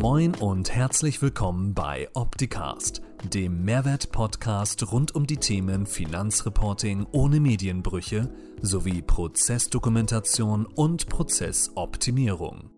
Moin 0.00 0.34
und 0.36 0.74
herzlich 0.74 1.20
willkommen 1.20 1.74
bei 1.74 2.08
Opticast, 2.14 3.02
dem 3.22 3.66
Mehrwert-Podcast 3.66 4.90
rund 4.90 5.14
um 5.14 5.26
die 5.26 5.36
Themen 5.36 5.84
Finanzreporting 5.84 7.06
ohne 7.12 7.38
Medienbrüche 7.38 8.32
sowie 8.62 9.02
Prozessdokumentation 9.02 10.64
und 10.64 11.10
Prozessoptimierung. 11.10 12.70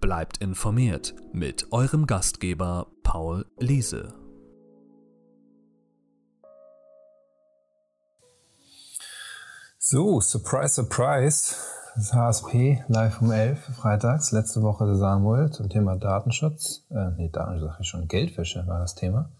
Bleibt 0.00 0.38
informiert 0.38 1.16
mit 1.32 1.72
eurem 1.72 2.06
Gastgeber 2.06 2.86
Paul 3.02 3.44
Liese. 3.58 4.14
So, 9.80 10.20
surprise, 10.20 10.74
surprise. 10.74 11.56
Das 11.98 12.14
HSP 12.14 12.84
live 12.86 13.20
um 13.22 13.32
11 13.32 13.58
freitags. 13.74 14.30
Letzte 14.30 14.62
Woche 14.62 14.86
der 14.86 14.94
Samuel 14.94 15.50
zum 15.50 15.68
Thema 15.68 15.96
Datenschutz. 15.96 16.86
Äh, 16.90 17.10
nee, 17.16 17.28
Datenschutz 17.28 17.72
sag 17.72 17.80
ich 17.80 17.88
schon. 17.88 18.06
Geldwäsche 18.06 18.64
war 18.68 18.78
das 18.78 18.94
Thema. 18.94 19.32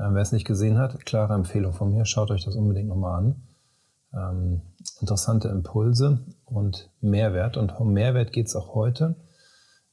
Ähm, 0.00 0.16
wer 0.16 0.22
es 0.22 0.32
nicht 0.32 0.44
gesehen 0.44 0.76
hat, 0.76 1.06
klare 1.06 1.34
Empfehlung 1.34 1.72
von 1.72 1.92
mir. 1.92 2.04
Schaut 2.04 2.32
euch 2.32 2.44
das 2.44 2.56
unbedingt 2.56 2.88
nochmal 2.88 3.18
an. 3.20 3.42
Ähm, 4.12 4.62
interessante 5.00 5.46
Impulse 5.46 6.26
und 6.46 6.90
Mehrwert. 7.00 7.56
Und 7.56 7.78
um 7.78 7.92
Mehrwert 7.92 8.32
geht 8.32 8.48
es 8.48 8.56
auch 8.56 8.74
heute. 8.74 9.14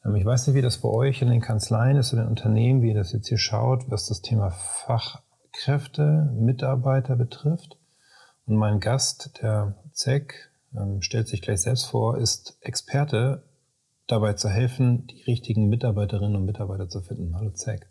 Ähm, 0.04 0.16
ich 0.16 0.26
weiß 0.26 0.48
nicht, 0.48 0.56
wie 0.56 0.64
das 0.64 0.80
bei 0.80 0.90
euch 0.90 1.22
in 1.22 1.30
den 1.30 1.42
Kanzleien 1.42 1.98
ist, 1.98 2.14
in 2.14 2.18
den 2.18 2.30
Unternehmen, 2.30 2.82
wie 2.82 2.88
ihr 2.88 2.96
das 2.96 3.12
jetzt 3.12 3.28
hier 3.28 3.38
schaut, 3.38 3.92
was 3.92 4.08
das 4.08 4.24
Thema 4.24 4.50
Fachkräfte, 4.50 6.34
Mitarbeiter 6.34 7.16
betrifft. 7.16 7.78
Und 8.48 8.56
mein 8.56 8.80
Gast, 8.80 9.40
der 9.44 9.76
ZEC, 9.94 10.51
ähm, 10.76 11.02
stellt 11.02 11.28
sich 11.28 11.42
gleich 11.42 11.62
selbst 11.62 11.86
vor, 11.86 12.18
ist 12.18 12.58
Experte 12.62 13.44
dabei 14.08 14.34
zu 14.34 14.50
helfen, 14.50 15.08
die 15.08 15.22
richtigen 15.24 15.70
Mitarbeiterinnen 15.70 16.36
und 16.36 16.46
Mitarbeiter 16.46 16.90
zu 16.90 17.02
finden. 17.02 17.36
Hallo 17.36 17.52
Zack. 17.52 17.88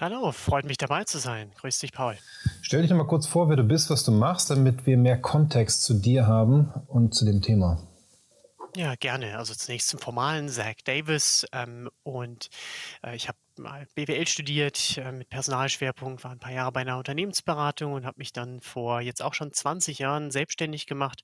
Hallo, 0.00 0.30
freut 0.30 0.64
mich 0.64 0.78
dabei 0.78 1.04
zu 1.04 1.18
sein. 1.18 1.50
Grüß 1.60 1.80
dich, 1.80 1.92
Paul. 1.92 2.16
Stell 2.62 2.82
dich 2.82 2.90
mal 2.92 3.06
kurz 3.06 3.26
vor, 3.26 3.48
wer 3.48 3.56
du 3.56 3.64
bist, 3.64 3.90
was 3.90 4.04
du 4.04 4.12
machst, 4.12 4.48
damit 4.48 4.86
wir 4.86 4.96
mehr 4.96 5.20
Kontext 5.20 5.82
zu 5.82 5.94
dir 5.94 6.26
haben 6.26 6.72
und 6.86 7.14
zu 7.14 7.24
dem 7.24 7.42
Thema. 7.42 7.82
Ja, 8.76 8.94
gerne. 8.94 9.36
Also 9.38 9.54
zunächst 9.54 9.88
zum 9.88 9.98
formalen 9.98 10.48
Zach 10.48 10.76
Davis 10.84 11.46
ähm, 11.52 11.90
und 12.04 12.48
äh, 13.02 13.16
ich 13.16 13.26
habe 13.26 13.38
mal 13.58 13.86
BWL 13.94 14.26
studiert 14.26 14.98
äh, 14.98 15.12
mit 15.12 15.28
Personalschwerpunkt, 15.28 16.24
war 16.24 16.30
ein 16.32 16.38
paar 16.38 16.52
Jahre 16.52 16.72
bei 16.72 16.80
einer 16.80 16.98
Unternehmensberatung 16.98 17.92
und 17.92 18.06
habe 18.06 18.18
mich 18.18 18.32
dann 18.32 18.60
vor 18.60 19.00
jetzt 19.00 19.22
auch 19.22 19.34
schon 19.34 19.52
20 19.52 19.98
Jahren 19.98 20.30
selbstständig 20.30 20.86
gemacht 20.86 21.22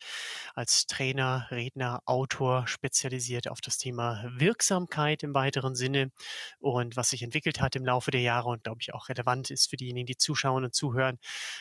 als 0.55 0.87
Trainer, 0.87 1.47
Redner, 1.51 2.01
Autor, 2.07 2.67
spezialisiert 2.67 3.49
auf 3.49 3.61
das 3.61 3.79
Thema 3.79 4.25
Wirksamkeit 4.37 5.23
im 5.23 5.35
weiteren 5.35 5.75
Sinne 5.75 6.11
und 6.59 6.97
was 6.97 7.11
sich 7.11 7.23
entwickelt 7.23 7.61
hat 7.61 7.77
im 7.77 7.85
Laufe 7.85 8.11
der 8.11 8.23
Jahre 8.23 8.49
und 8.49 8.65
glaube 8.65 8.79
ich 8.81 8.95
auch 8.95 9.09
relevant 9.09 9.51
ist 9.51 9.71
für 9.71 9.77
diejenigen, 9.77 10.07
die 10.07 10.17
zuschauen 10.17 10.65
und 10.65 10.75
zuhören. 10.75 11.19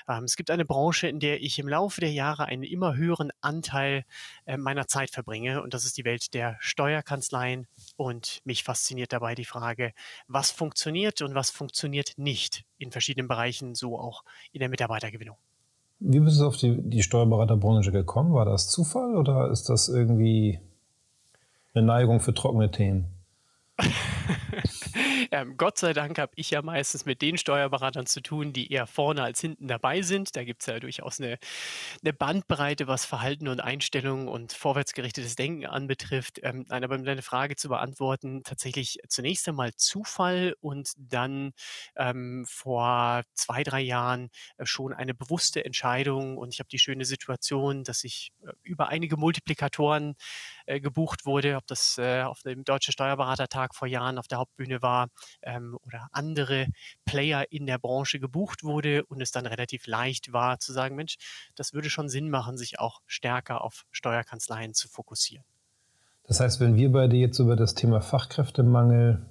Ähm, 0.08 0.23
es 0.23 0.35
gibt 0.35 0.49
eine 0.52 0.65
Branche, 0.65 1.08
in 1.08 1.19
der 1.19 1.41
ich 1.41 1.59
im 1.59 1.67
Laufe 1.67 2.02
der 2.02 2.11
Jahre 2.11 2.45
einen 2.45 2.63
immer 2.63 2.95
höheren 2.95 3.31
Anteil 3.41 4.05
äh, 4.45 4.58
meiner 4.58 4.87
Zeit 4.87 5.11
verbringe 5.11 5.61
und 5.61 5.73
das 5.73 5.85
ist 5.85 5.97
die 5.97 6.05
Welt 6.05 6.33
der 6.33 6.58
Steuerkanzleien 6.59 7.67
und 7.95 8.41
mich 8.45 8.63
fasziniert 8.63 9.13
dabei 9.13 9.35
die 9.35 9.45
Frage, 9.45 9.93
was 10.27 10.52
funktioniert 10.64 11.22
und 11.22 11.36
was 11.36 11.50
funktioniert 11.50 12.14
nicht 12.16 12.64
in 12.78 12.89
verschiedenen 12.89 13.28
Bereichen, 13.28 13.75
so 13.75 14.00
auch 14.00 14.23
in 14.53 14.59
der 14.59 14.70
Mitarbeitergewinnung. 14.70 15.36
Wie 16.00 16.22
bist 16.22 16.39
du 16.39 16.47
auf 16.47 16.55
die, 16.55 16.81
die 16.81 17.03
Steuerberaterbranche 17.03 17.92
gekommen? 17.92 18.33
War 18.33 18.45
das 18.45 18.70
Zufall 18.70 19.17
oder 19.17 19.52
ist 19.52 19.67
das 19.67 19.89
irgendwie 19.89 20.61
eine 21.73 21.86
Neigung 21.86 22.22
für 22.22 22.33
trockene 22.33 22.72
Themen? 22.72 23.08
ähm, 25.34 25.58
Gott 25.58 25.80
sei 25.80 25.94
Dank 25.94 26.20
habe 26.20 26.31
ich 26.36 26.52
ja 26.52 26.62
meistens 26.62 27.06
mit 27.06 27.23
den 27.23 27.39
Steuerberatern 27.39 28.06
zu 28.06 28.22
tun, 28.22 28.53
die 28.53 28.72
eher 28.72 28.86
vorne 28.86 29.23
als 29.23 29.42
hinten 29.42 29.67
dabei 29.67 30.03
sind. 30.03 30.36
Da 30.36 30.44
gibt 30.44 30.62
es 30.62 30.67
ja 30.67 30.80
durchaus 30.80 31.20
eine, 31.20 31.39
eine, 32.04 32.14
Bandbreite, 32.14 32.86
was 32.88 33.05
Verhalten 33.05 33.48
und 33.48 33.60
Einstellungen 33.60 34.27
und 34.27 34.54
vorwärtsgerichtetes 34.54 35.36
Denken 35.36 35.66
anbetrifft. 35.66 36.39
Ähm, 36.43 36.66
nein, 36.70 36.83
aber 36.83 36.95
um 36.95 37.04
deine 37.04 37.23
Frage 37.23 37.55
zu 37.55 37.67
beantworten, 37.67 38.43
tatsächlich 38.43 38.99
zunächst 39.08 39.49
einmal 39.49 39.73
Zufall 39.73 40.55
und 40.61 40.92
dann 40.98 41.54
ähm, 41.95 42.45
vor 42.48 43.23
zwei, 43.33 43.64
drei 43.64 43.82
Jahren 43.82 44.30
äh, 44.58 44.67
schon 44.67 44.93
eine 44.93 45.16
bewusste 45.16 45.66
Entscheidung. 45.66 46.38
Und 46.38 46.54
ich 46.54 46.60
habe 46.60 46.70
die 46.70 46.80
schöne 46.80 47.05
Situation, 47.05 47.83
dass 47.83 48.04
ich 48.04 48.33
äh, 48.45 48.52
über 48.61 48.89
einige 48.89 49.17
Multiplikatoren 49.17 50.14
äh, 50.65 50.79
gebucht 50.79 51.25
wurde, 51.25 51.55
ob 51.57 51.67
das 51.67 51.97
äh, 51.97 52.21
auf 52.23 52.41
dem 52.41 52.63
Deutschen 52.63 52.91
Steuerberatertag 52.91 53.75
vor 53.75 53.87
Jahren 53.87 54.17
auf 54.17 54.27
der 54.27 54.37
Hauptbühne 54.37 54.81
war 54.81 55.09
ähm, 55.41 55.77
oder 55.85 56.07
andere 56.11 56.67
Player 57.05 57.45
in 57.51 57.65
der 57.65 57.79
Branche 57.79 58.19
gebucht 58.19 58.63
wurde 58.63 59.03
und 59.05 59.21
es 59.21 59.31
dann 59.31 59.45
relativ 59.45 59.87
leicht 59.87 60.33
war 60.33 60.59
zu 60.59 60.73
sagen, 60.73 60.95
Mensch, 60.95 61.17
das 61.55 61.73
würde 61.73 61.89
schon 61.89 62.09
Sinn 62.09 62.29
machen, 62.29 62.57
sich 62.57 62.79
auch 62.79 63.01
stärker 63.05 63.61
auf 63.61 63.85
Steuerkanzleien 63.91 64.73
zu 64.73 64.87
fokussieren. 64.87 65.45
Das 66.25 66.39
heißt, 66.39 66.59
wenn 66.59 66.75
wir 66.75 66.91
beide 66.91 67.17
jetzt 67.17 67.39
über 67.39 67.55
das 67.55 67.75
Thema 67.75 68.01
Fachkräftemangel 68.01 69.25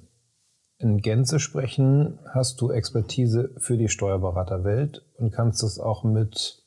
in 0.78 0.98
Gänze 0.98 1.40
sprechen, 1.40 2.18
hast 2.34 2.60
du 2.60 2.70
Expertise 2.70 3.54
für 3.56 3.78
die 3.78 3.88
Steuerberaterwelt 3.88 5.04
und 5.16 5.30
kannst 5.30 5.62
es 5.62 5.78
auch 5.78 6.04
mit 6.04 6.62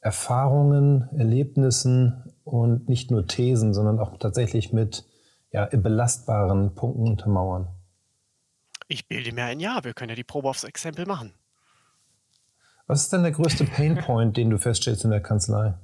Erfahrungen, 0.00 1.08
Erlebnissen 1.16 2.31
und 2.44 2.88
nicht 2.88 3.10
nur 3.10 3.26
Thesen, 3.26 3.74
sondern 3.74 3.98
auch 3.98 4.16
tatsächlich 4.18 4.72
mit 4.72 5.04
ja, 5.52 5.66
belastbaren 5.66 6.74
Punkten 6.74 7.08
untermauern. 7.08 7.68
Ich 8.88 9.08
bilde 9.08 9.32
mir 9.32 9.44
ein 9.44 9.60
Ja, 9.60 9.84
wir 9.84 9.94
können 9.94 10.10
ja 10.10 10.16
die 10.16 10.24
Probe 10.24 10.48
aufs 10.48 10.64
Exempel 10.64 11.06
machen. 11.06 11.32
Was 12.86 13.02
ist 13.02 13.12
denn 13.12 13.22
der 13.22 13.32
größte 13.32 13.64
Painpoint, 13.64 14.36
den 14.36 14.50
du 14.50 14.58
feststellst 14.58 15.04
in 15.04 15.10
der 15.10 15.22
Kanzlei? 15.22 15.74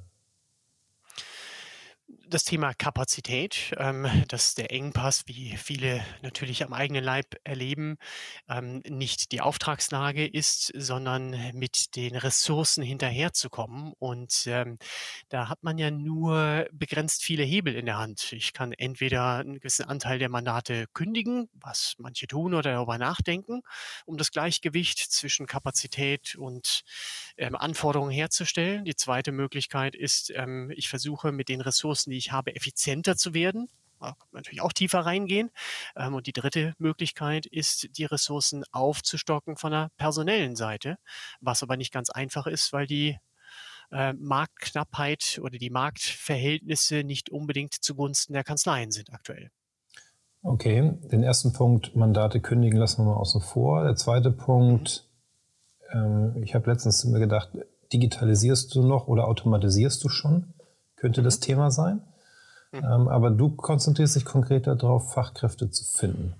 Das 2.29 2.43
Thema 2.43 2.73
Kapazität, 2.73 3.73
ähm, 3.77 4.07
dass 4.27 4.53
der 4.53 4.71
Engpass, 4.71 5.23
wie 5.25 5.57
viele 5.57 6.05
natürlich 6.21 6.63
am 6.63 6.73
eigenen 6.73 7.03
Leib 7.03 7.35
erleben, 7.43 7.97
ähm, 8.47 8.81
nicht 8.87 9.31
die 9.31 9.41
Auftragslage 9.41 10.27
ist, 10.27 10.71
sondern 10.75 11.35
mit 11.53 11.95
den 11.95 12.15
Ressourcen 12.15 12.83
hinterherzukommen. 12.83 13.93
Und 13.97 14.43
ähm, 14.45 14.77
da 15.29 15.49
hat 15.49 15.63
man 15.63 15.77
ja 15.77 15.91
nur 15.91 16.67
begrenzt 16.71 17.23
viele 17.23 17.43
Hebel 17.43 17.75
in 17.75 17.85
der 17.85 17.97
Hand. 17.97 18.31
Ich 18.33 18.53
kann 18.53 18.73
entweder 18.73 19.37
einen 19.37 19.55
gewissen 19.55 19.85
Anteil 19.85 20.19
der 20.19 20.29
Mandate 20.29 20.85
kündigen, 20.93 21.49
was 21.53 21.95
manche 21.97 22.27
tun 22.27 22.53
oder 22.53 22.73
darüber 22.73 22.97
nachdenken, 22.97 23.61
um 24.05 24.17
das 24.17 24.31
Gleichgewicht 24.31 24.99
zwischen 24.99 25.47
Kapazität 25.47 26.35
und 26.35 26.81
ähm, 27.37 27.55
Anforderungen 27.55 28.11
herzustellen. 28.11 28.85
Die 28.85 28.95
zweite 28.95 29.31
Möglichkeit 29.31 29.95
ist, 29.95 30.31
ähm, 30.35 30.71
ich 30.75 30.89
versuche 30.89 31.31
mit 31.31 31.49
den 31.49 31.61
Ressourcen, 31.61 32.11
die 32.11 32.18
ich 32.19 32.31
habe, 32.31 32.55
effizienter 32.55 33.15
zu 33.17 33.33
werden. 33.33 33.69
Da 33.99 34.11
kann 34.11 34.27
man 34.31 34.39
natürlich 34.41 34.61
auch 34.61 34.73
tiefer 34.73 34.99
reingehen. 34.99 35.49
Ähm, 35.95 36.13
und 36.13 36.27
die 36.27 36.33
dritte 36.33 36.73
Möglichkeit 36.77 37.45
ist, 37.45 37.97
die 37.97 38.05
Ressourcen 38.05 38.63
aufzustocken 38.71 39.57
von 39.57 39.71
der 39.71 39.91
personellen 39.97 40.55
Seite, 40.55 40.97
was 41.41 41.63
aber 41.63 41.77
nicht 41.77 41.91
ganz 41.91 42.09
einfach 42.09 42.47
ist, 42.47 42.71
weil 42.71 42.87
die 42.87 43.17
äh, 43.91 44.13
Marktknappheit 44.13 45.39
oder 45.41 45.57
die 45.57 45.69
Marktverhältnisse 45.69 47.03
nicht 47.03 47.29
unbedingt 47.29 47.73
zugunsten 47.73 48.33
der 48.33 48.43
Kanzleien 48.43 48.91
sind 48.91 49.11
aktuell. 49.11 49.49
Okay, 50.41 50.93
den 51.11 51.23
ersten 51.23 51.51
Punkt, 51.51 51.95
Mandate 51.95 52.39
kündigen, 52.39 52.79
lassen 52.79 53.03
wir 53.03 53.11
mal 53.11 53.17
außen 53.17 53.41
vor. 53.41 53.83
Der 53.83 53.95
zweite 53.95 54.31
Punkt, 54.31 55.09
ähm, 55.91 56.41
ich 56.43 56.55
habe 56.55 56.71
letztens 56.71 57.03
mir 57.03 57.19
gedacht, 57.19 57.49
digitalisierst 57.91 58.73
du 58.73 58.83
noch 58.83 59.07
oder 59.07 59.27
automatisierst 59.27 60.01
du 60.03 60.09
schon? 60.09 60.53
Könnte 60.99 61.21
mhm. 61.21 61.25
das 61.25 61.39
Thema 61.39 61.71
sein? 61.71 62.01
Mhm. 62.71 62.83
Ähm, 62.83 63.07
aber 63.07 63.31
du 63.31 63.49
konzentrierst 63.55 64.15
dich 64.15 64.25
konkret 64.25 64.67
darauf, 64.67 65.13
Fachkräfte 65.13 65.69
zu 65.71 65.85
finden. 65.85 66.35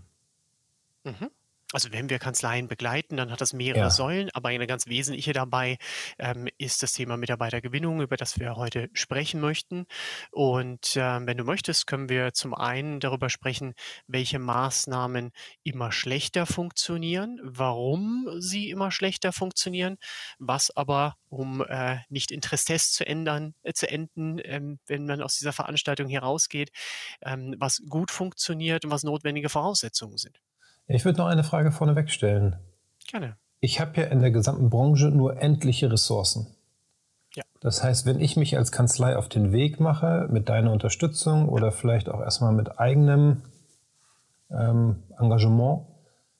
Mhm. 1.03 1.29
Also 1.71 1.91
wenn 1.91 2.09
wir 2.09 2.17
Kanzleien 2.17 2.67
begleiten, 2.67 3.15
dann 3.15 3.31
hat 3.31 3.41
das 3.41 3.53
mehrere 3.53 3.83
ja. 3.83 3.89
Säulen, 3.91 4.31
aber 4.33 4.49
eine 4.49 4.65
ganz 4.65 4.87
wesentliche 4.87 5.33
dabei 5.33 5.77
ähm, 6.17 6.47
ist 6.57 6.81
das 6.81 6.93
Thema 6.93 7.15
Mitarbeitergewinnung, 7.15 8.01
über 8.01 8.17
das 8.17 8.39
wir 8.39 8.55
heute 8.55 8.89
sprechen 8.93 9.39
möchten. 9.39 9.85
Und 10.31 10.95
ähm, 10.95 11.27
wenn 11.27 11.37
du 11.37 11.43
möchtest, 11.43 11.85
können 11.85 12.09
wir 12.09 12.33
zum 12.33 12.55
einen 12.55 12.99
darüber 12.99 13.29
sprechen, 13.29 13.75
welche 14.07 14.39
Maßnahmen 14.39 15.31
immer 15.63 15.91
schlechter 15.91 16.47
funktionieren, 16.47 17.39
warum 17.43 18.27
sie 18.39 18.71
immer 18.71 18.89
schlechter 18.89 19.31
funktionieren, 19.31 19.97
was 20.39 20.75
aber, 20.75 21.17
um 21.27 21.63
äh, 21.69 21.97
nicht 22.09 22.31
in 22.31 22.41
Tristesse 22.41 22.93
zu 22.93 23.05
ändern, 23.05 23.53
äh, 23.61 23.73
zu 23.73 23.87
enden, 23.87 24.39
ähm, 24.43 24.79
wenn 24.87 25.05
man 25.05 25.21
aus 25.21 25.37
dieser 25.37 25.53
Veranstaltung 25.53 26.09
herausgeht, 26.09 26.71
ähm, 27.21 27.53
was 27.59 27.83
gut 27.87 28.09
funktioniert 28.09 28.85
und 28.85 28.91
was 28.91 29.03
notwendige 29.03 29.49
Voraussetzungen 29.49 30.17
sind. 30.17 30.39
Ich 30.89 31.05
würde 31.05 31.19
noch 31.19 31.27
eine 31.27 31.43
Frage 31.43 31.71
vorneweg 31.71 32.09
stellen. 32.09 32.57
Gerne. 33.09 33.37
Ich 33.59 33.79
habe 33.79 34.01
ja 34.01 34.07
in 34.07 34.19
der 34.19 34.31
gesamten 34.31 34.69
Branche 34.69 35.09
nur 35.09 35.41
endliche 35.41 35.91
Ressourcen. 35.91 36.47
Ja. 37.35 37.43
Das 37.61 37.83
heißt, 37.83 38.05
wenn 38.05 38.19
ich 38.19 38.37
mich 38.37 38.57
als 38.57 38.71
Kanzlei 38.71 39.15
auf 39.15 39.29
den 39.29 39.51
Weg 39.51 39.79
mache, 39.79 40.27
mit 40.31 40.49
deiner 40.49 40.71
Unterstützung 40.71 41.47
oder 41.47 41.71
vielleicht 41.71 42.09
auch 42.09 42.21
erstmal 42.21 42.53
mit 42.53 42.79
eigenem 42.79 43.43
ähm, 44.49 45.03
Engagement 45.17 45.85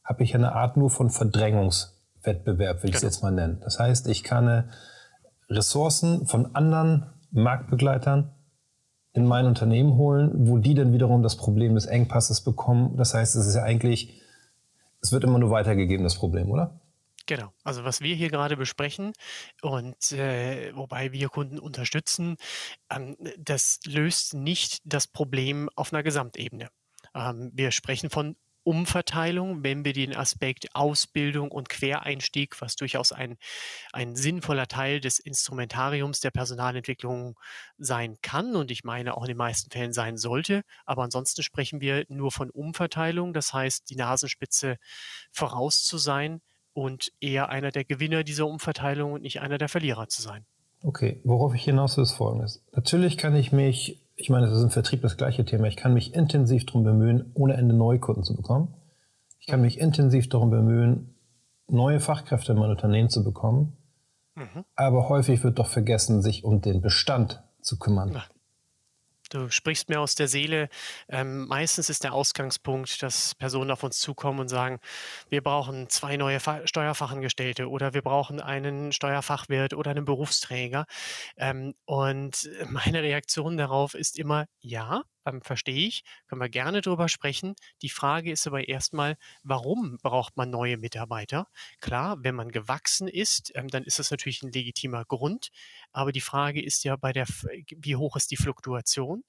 habe 0.04 0.24
ich 0.24 0.34
eine 0.34 0.54
Art 0.54 0.76
nur 0.76 0.90
von 0.90 1.12
Verdrängungswettbewerb, 1.12 2.82
will 2.82 2.90
ich 2.90 2.96
es 2.96 3.02
genau. 3.02 3.12
jetzt 3.12 3.22
mal 3.22 3.32
nennen. 3.32 3.60
Das 3.64 3.78
heißt, 3.78 4.08
ich 4.08 4.24
kann 4.24 4.72
Ressourcen 5.48 6.26
von 6.26 6.56
anderen 6.56 7.06
Marktbegleitern 7.30 8.32
in 9.14 9.26
mein 9.26 9.46
Unternehmen 9.46 9.98
holen, 9.98 10.32
wo 10.48 10.58
die 10.58 10.74
dann 10.74 10.94
wiederum 10.94 11.22
das 11.22 11.38
Problem 11.38 11.76
des 11.76 11.86
Engpasses 11.86 12.42
bekommen. 12.42 12.98
Das 12.98 13.14
heißt, 13.14 13.36
es 13.36 13.46
ist 13.46 13.56
ja 13.56 13.62
eigentlich, 13.62 14.20
es 15.02 15.12
wird 15.12 15.24
immer 15.24 15.40
nur 15.40 15.52
weitergegeben, 15.52 16.04
das 16.04 16.16
Problem, 16.16 16.50
oder? 16.52 16.80
Genau, 17.26 17.54
also 17.64 17.84
was 17.84 18.02
wir 18.02 18.16
hier 18.16 18.30
gerade 18.30 18.58
besprechen 18.58 19.14
und 19.62 20.12
äh, 20.14 20.76
wobei 20.76 21.12
wir 21.12 21.30
Kunden 21.30 21.60
unterstützen, 21.60 22.38
ähm, 22.90 23.16
das 23.38 23.80
löst 23.86 24.34
nicht 24.34 24.82
das 24.84 25.06
Problem 25.06 25.70
auf 25.76 25.94
einer 25.94 26.02
Gesamtebene. 26.02 26.70
Ähm, 27.14 27.52
wir 27.54 27.70
sprechen 27.70 28.10
von 28.10 28.36
Umverteilung, 28.70 29.64
wenn 29.64 29.84
wir 29.84 29.94
den 29.94 30.16
Aspekt 30.16 30.76
Ausbildung 30.76 31.50
und 31.50 31.70
Quereinstieg, 31.70 32.62
was 32.62 32.76
durchaus 32.76 33.12
ein, 33.12 33.40
ein 33.94 34.16
sinnvoller 34.16 34.68
Teil 34.68 35.00
des 35.00 35.18
Instrumentariums 35.18 36.20
der 36.20 36.30
Personalentwicklung 36.30 37.40
sein 37.80 38.18
kann 38.22 38.56
und 38.56 38.70
ich 38.70 38.84
meine 38.84 39.18
auch 39.18 39.24
in 39.24 39.30
den 39.30 39.38
meisten 39.38 39.72
Fällen 39.72 39.92
sein 39.92 40.18
sollte. 40.18 40.62
Aber 40.86 41.02
ansonsten 41.02 41.42
sprechen 41.42 41.82
wir 41.82 42.06
nur 42.10 42.32
von 42.32 42.52
Umverteilung, 42.52 43.34
das 43.34 43.54
heißt, 43.54 43.90
die 43.90 43.96
Nasenspitze 43.96 44.78
voraus 45.32 45.82
zu 45.82 45.98
sein 45.98 46.40
und 46.72 47.12
eher 47.20 47.50
einer 47.50 47.72
der 47.72 47.86
Gewinner 47.86 48.24
dieser 48.24 48.46
Umverteilung 48.46 49.14
und 49.14 49.24
nicht 49.24 49.42
einer 49.42 49.58
der 49.58 49.70
Verlierer 49.70 50.10
zu 50.10 50.22
sein. 50.22 50.46
Okay, 50.84 51.20
worauf 51.24 51.56
ich 51.56 51.64
hinaus 51.64 51.98
will, 51.98 52.04
ist 52.04 52.12
folgendes. 52.12 52.64
Natürlich 52.72 53.18
kann 53.18 53.36
ich 53.36 53.52
mich 53.52 54.00
ich 54.20 54.30
meine, 54.30 54.48
das 54.48 54.58
ist 54.58 54.64
im 54.64 54.70
Vertrieb 54.70 55.02
das 55.02 55.16
gleiche 55.16 55.46
Thema. 55.46 55.68
Ich 55.68 55.78
kann 55.78 55.94
mich 55.94 56.14
intensiv 56.14 56.66
darum 56.66 56.84
bemühen, 56.84 57.32
ohne 57.36 57.54
Ende 57.54 57.74
neue 57.74 58.00
Kunden 58.00 58.24
zu 58.24 58.36
bekommen. 58.36 58.76
Ich 59.40 59.48
kann 59.48 59.62
mich 59.62 59.80
intensiv 59.80 60.28
darum 60.28 60.50
bemühen, 60.50 61.16
neue 61.70 62.02
Fachkräfte 62.02 62.52
in 62.52 62.60
mein 62.60 62.70
Unternehmen 62.70 63.10
zu 63.10 63.24
bekommen. 63.24 63.78
Mhm. 64.36 64.66
Aber 64.76 65.08
häufig 65.08 65.44
wird 65.44 65.58
doch 65.58 65.68
vergessen, 65.68 66.22
sich 66.22 66.44
um 66.44 66.60
den 66.60 66.82
Bestand 66.82 67.42
zu 67.62 67.80
kümmern. 67.80 68.12
Ja. 68.12 68.24
Du 69.30 69.50
sprichst 69.50 69.90
mir 69.90 70.00
aus 70.00 70.16
der 70.16 70.28
Seele. 70.28 70.70
Ähm, 71.08 71.48
meistens 71.48 71.90
ist 71.90 72.04
der 72.04 72.14
Ausgangspunkt, 72.14 73.02
dass 73.04 73.36
Personen 73.36 73.72
auf 73.72 73.84
uns 73.84 74.00
zukommen 74.00 74.40
und 74.40 74.48
sagen, 74.48 74.80
wir 75.30 75.42
brauchen 75.42 75.88
zwei 75.90 76.18
neue 76.18 76.40
Fa 76.40 76.66
Steuerfachangestellte 76.66 77.70
oder 77.70 77.94
wir 77.94 78.02
brauchen 78.02 78.42
einen 78.42 78.92
Steuerfachwirt 78.92 79.74
oder 79.74 79.92
einen 79.92 80.06
Berufsträger. 80.06 80.86
Ähm, 81.38 81.74
und 81.86 82.50
meine 82.70 83.04
Reaktion 83.04 83.58
darauf 83.58 83.94
ist 83.94 84.18
immer, 84.18 84.46
ja, 84.62 85.04
ähm, 85.30 85.42
verstehe 85.42 85.88
ich, 85.88 86.04
können 86.28 86.42
wir 86.42 86.50
gerne 86.50 86.82
drüber 86.82 87.08
sprechen. 87.10 87.56
Die 87.82 87.90
Frage 87.90 88.32
ist 88.32 88.48
aber 88.48 88.68
erstmal, 88.68 89.18
warum 89.44 89.98
braucht 90.02 90.38
man 90.38 90.50
neue 90.50 90.78
Mitarbeiter? 90.78 91.48
Klar, 91.80 92.18
wenn 92.22 92.36
man 92.36 92.50
gewachsen 92.52 93.08
ist, 93.08 93.52
ähm, 93.56 93.68
dann 93.68 93.84
ist 93.84 94.00
das 94.00 94.12
natürlich 94.12 94.44
ein 94.44 94.52
legitimer 94.52 95.06
Grund. 95.06 95.50
Aber 95.92 96.12
die 96.12 96.22
Frage 96.22 96.62
ist 96.64 96.84
ja 96.84 96.96
bei 96.96 97.14
der, 97.14 97.26
wie 97.78 97.96
hoch 97.96 98.16
ist 98.16 98.32
die 98.32 98.38
Fluktuation? 98.38 99.24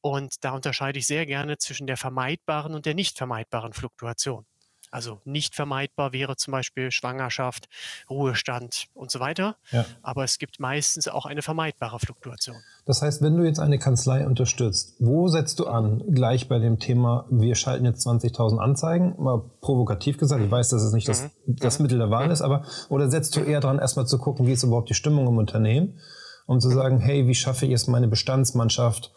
Und 0.00 0.44
da 0.44 0.52
unterscheide 0.52 0.98
ich 0.98 1.06
sehr 1.06 1.26
gerne 1.26 1.58
zwischen 1.58 1.86
der 1.86 1.96
vermeidbaren 1.96 2.74
und 2.74 2.86
der 2.86 2.94
nicht 2.94 3.18
vermeidbaren 3.18 3.72
Fluktuation. 3.72 4.46
Also 4.92 5.20
nicht 5.24 5.54
vermeidbar 5.54 6.12
wäre 6.12 6.36
zum 6.36 6.52
Beispiel 6.52 6.90
Schwangerschaft, 6.90 7.68
Ruhestand 8.10 8.88
und 8.92 9.10
so 9.10 9.20
weiter. 9.20 9.56
Ja. 9.70 9.86
Aber 10.02 10.22
es 10.22 10.38
gibt 10.38 10.60
meistens 10.60 11.08
auch 11.08 11.24
eine 11.24 11.40
vermeidbare 11.40 11.98
Fluktuation. 11.98 12.56
Das 12.84 13.00
heißt, 13.00 13.22
wenn 13.22 13.36
du 13.36 13.44
jetzt 13.44 13.58
eine 13.58 13.78
Kanzlei 13.78 14.26
unterstützt, 14.26 14.96
wo 14.98 15.28
setzt 15.28 15.58
du 15.60 15.66
an? 15.66 16.04
Gleich 16.10 16.46
bei 16.46 16.58
dem 16.58 16.78
Thema, 16.78 17.26
wir 17.30 17.54
schalten 17.54 17.86
jetzt 17.86 18.06
20.000 18.06 18.58
Anzeigen, 18.58 19.14
mal 19.18 19.42
provokativ 19.62 20.18
gesagt, 20.18 20.44
ich 20.44 20.50
weiß, 20.50 20.68
dass 20.68 20.82
es 20.82 20.92
nicht 20.92 21.08
das, 21.08 21.22
mhm. 21.22 21.56
das 21.56 21.78
mhm. 21.78 21.84
Mittel 21.84 21.98
der 21.98 22.10
Wahl 22.10 22.26
mhm. 22.26 22.32
ist, 22.32 22.42
aber 22.42 22.66
oder 22.90 23.10
setzt 23.10 23.34
du 23.34 23.40
eher 23.40 23.60
dran, 23.60 23.78
erstmal 23.78 24.06
zu 24.06 24.18
gucken, 24.18 24.46
wie 24.46 24.52
ist 24.52 24.62
überhaupt 24.62 24.90
die 24.90 24.94
Stimmung 24.94 25.26
im 25.26 25.38
Unternehmen, 25.38 25.98
um 26.46 26.60
zu 26.60 26.68
sagen, 26.68 26.98
hey, 26.98 27.26
wie 27.26 27.34
schaffe 27.34 27.64
ich 27.64 27.72
es, 27.72 27.86
meine 27.86 28.08
Bestandsmannschaft 28.08 29.10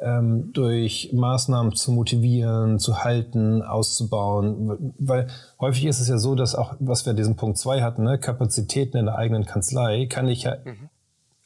ähm, 0.00 0.52
durch 0.52 1.10
Maßnahmen 1.12 1.74
zu 1.74 1.92
motivieren, 1.92 2.78
zu 2.78 3.04
halten, 3.04 3.62
auszubauen. 3.62 4.94
Weil 4.98 5.26
häufig 5.60 5.84
ist 5.84 6.00
es 6.00 6.08
ja 6.08 6.18
so, 6.18 6.34
dass 6.34 6.54
auch, 6.54 6.74
was 6.78 7.06
wir 7.06 7.12
diesen 7.12 7.36
Punkt 7.36 7.58
zwei 7.58 7.82
hatten, 7.82 8.04
ne, 8.04 8.18
Kapazitäten 8.18 8.96
in 8.96 9.06
der 9.06 9.16
eigenen 9.16 9.44
Kanzlei, 9.44 10.06
kann 10.06 10.28
ich 10.28 10.44
ja 10.44 10.56
mhm. 10.64 10.88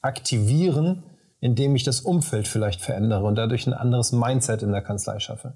aktivieren, 0.01 1.03
indem 1.41 1.75
ich 1.77 1.83
das 1.83 2.01
Umfeld 2.01 2.49
vielleicht 2.49 2.81
verändere 2.81 3.25
und 3.25 3.35
dadurch 3.35 3.67
ein 3.67 3.75
anderes 3.75 4.13
Mindset 4.13 4.63
in 4.63 4.73
der 4.73 4.83
Kanzlei 4.83 5.19
schaffe. 5.19 5.55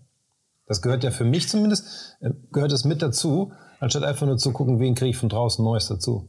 Das 0.66 0.82
gehört 0.82 1.02
ja 1.02 1.10
für 1.10 1.24
mich 1.24 1.48
zumindest, 1.48 2.16
äh, 2.20 2.30
gehört 2.52 2.72
es 2.72 2.84
mit 2.84 3.00
dazu, 3.00 3.52
anstatt 3.80 4.02
einfach 4.02 4.26
nur 4.26 4.36
zu 4.36 4.52
gucken, 4.52 4.80
wen 4.80 4.94
kriege 4.94 5.10
ich 5.10 5.16
von 5.16 5.28
draußen 5.28 5.64
Neues 5.64 5.86
dazu. 5.88 6.28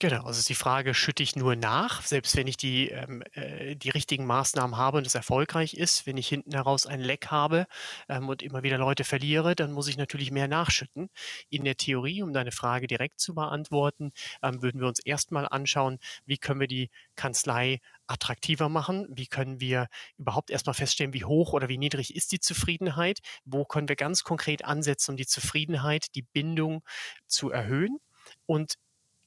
Genau, 0.00 0.24
also 0.24 0.38
ist 0.40 0.48
die 0.48 0.54
Frage, 0.56 0.92
schütte 0.92 1.22
ich 1.22 1.36
nur 1.36 1.54
nach, 1.54 2.02
selbst 2.02 2.36
wenn 2.36 2.48
ich 2.48 2.56
die, 2.56 2.90
ähm, 2.90 3.22
äh, 3.32 3.76
die 3.76 3.90
richtigen 3.90 4.26
Maßnahmen 4.26 4.76
habe 4.76 4.98
und 4.98 5.06
es 5.06 5.14
erfolgreich 5.14 5.74
ist. 5.74 6.04
Wenn 6.04 6.16
ich 6.16 6.26
hinten 6.28 6.52
heraus 6.52 6.84
ein 6.86 7.00
Leck 7.00 7.28
habe 7.28 7.66
ähm, 8.08 8.28
und 8.28 8.42
immer 8.42 8.64
wieder 8.64 8.76
Leute 8.76 9.04
verliere, 9.04 9.54
dann 9.54 9.72
muss 9.72 9.86
ich 9.86 9.96
natürlich 9.96 10.32
mehr 10.32 10.48
nachschütten. 10.48 11.08
In 11.48 11.64
der 11.64 11.76
Theorie, 11.76 12.22
um 12.22 12.32
deine 12.32 12.50
Frage 12.50 12.88
direkt 12.88 13.20
zu 13.20 13.34
beantworten, 13.34 14.10
ähm, 14.42 14.62
würden 14.62 14.80
wir 14.80 14.88
uns 14.88 14.98
erstmal 15.00 15.46
anschauen, 15.48 15.98
wie 16.26 16.38
können 16.38 16.60
wir 16.60 16.66
die 16.68 16.90
Kanzlei 17.14 17.78
attraktiver 18.08 18.68
machen? 18.68 19.06
Wie 19.10 19.28
können 19.28 19.60
wir 19.60 19.86
überhaupt 20.18 20.50
erstmal 20.50 20.74
feststellen, 20.74 21.14
wie 21.14 21.24
hoch 21.24 21.52
oder 21.52 21.68
wie 21.68 21.78
niedrig 21.78 22.14
ist 22.16 22.32
die 22.32 22.40
Zufriedenheit? 22.40 23.20
Wo 23.44 23.64
können 23.64 23.88
wir 23.88 23.96
ganz 23.96 24.24
konkret 24.24 24.64
ansetzen, 24.64 25.12
um 25.12 25.16
die 25.16 25.26
Zufriedenheit, 25.26 26.08
die 26.16 26.22
Bindung 26.22 26.82
zu 27.26 27.50
erhöhen? 27.50 27.98
Und 28.46 28.74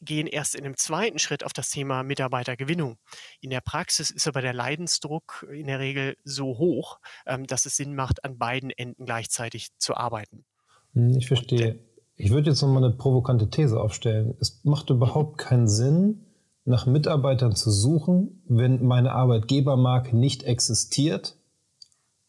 gehen 0.02 0.28
erst 0.28 0.56
in 0.56 0.66
einem 0.66 0.78
zweiten 0.78 1.20
Schritt 1.20 1.44
auf 1.44 1.54
das 1.54 1.70
Thema 1.70 2.04
Mitarbeitergewinnung. 2.04 2.98
In 3.42 3.50
der 3.50 3.62
Praxis 3.62 4.10
ist 4.10 4.28
aber 4.28 4.42
der 4.42 4.54
Leidensdruck 4.54 5.46
in 5.52 5.68
der 5.68 5.80
Regel 5.80 6.16
so 6.24 6.58
hoch, 6.58 7.00
ähm, 7.26 7.48
dass 7.48 7.66
es 7.66 7.76
Sinn 7.76 7.96
macht, 7.96 8.24
an 8.24 8.38
beiden 8.38 8.70
Enden 8.70 9.06
gleichzeitig 9.06 9.70
zu 9.78 9.96
arbeiten. 9.96 10.46
Hm, 10.94 11.18
ich 11.18 11.28
verstehe. 11.28 11.80
Ich 12.16 12.32
würde 12.32 12.50
jetzt 12.50 12.62
nochmal 12.62 12.84
eine 12.84 12.94
provokante 12.94 13.50
These 13.50 13.80
aufstellen. 13.80 14.36
Es 14.40 14.62
macht 14.64 14.90
überhaupt 14.90 15.38
keinen 15.38 15.68
Sinn, 15.68 16.26
nach 16.66 16.86
Mitarbeitern 16.86 17.56
zu 17.56 17.72
suchen, 17.72 18.44
wenn 18.48 18.86
meine 18.86 19.14
Arbeitgebermarke 19.14 20.18
nicht 20.18 20.44
existiert 20.44 21.38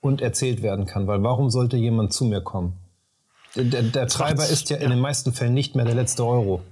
und 0.00 0.20
erzählt 0.20 0.62
werden 0.62 0.87
kann. 0.87 1.06
Weil 1.06 1.23
warum 1.23 1.50
sollte 1.50 1.76
jemand 1.76 2.12
zu 2.12 2.25
mir 2.25 2.41
kommen? 2.41 2.79
Der, 3.56 3.82
der 3.82 4.06
Treiber 4.06 4.47
ist 4.47 4.70
ja, 4.70 4.77
ja 4.77 4.82
in 4.84 4.91
den 4.91 5.01
meisten 5.01 5.32
Fällen 5.32 5.55
nicht 5.55 5.75
mehr 5.75 5.87
der 5.87 5.94
letzte 5.94 6.25
Euro 6.25 6.63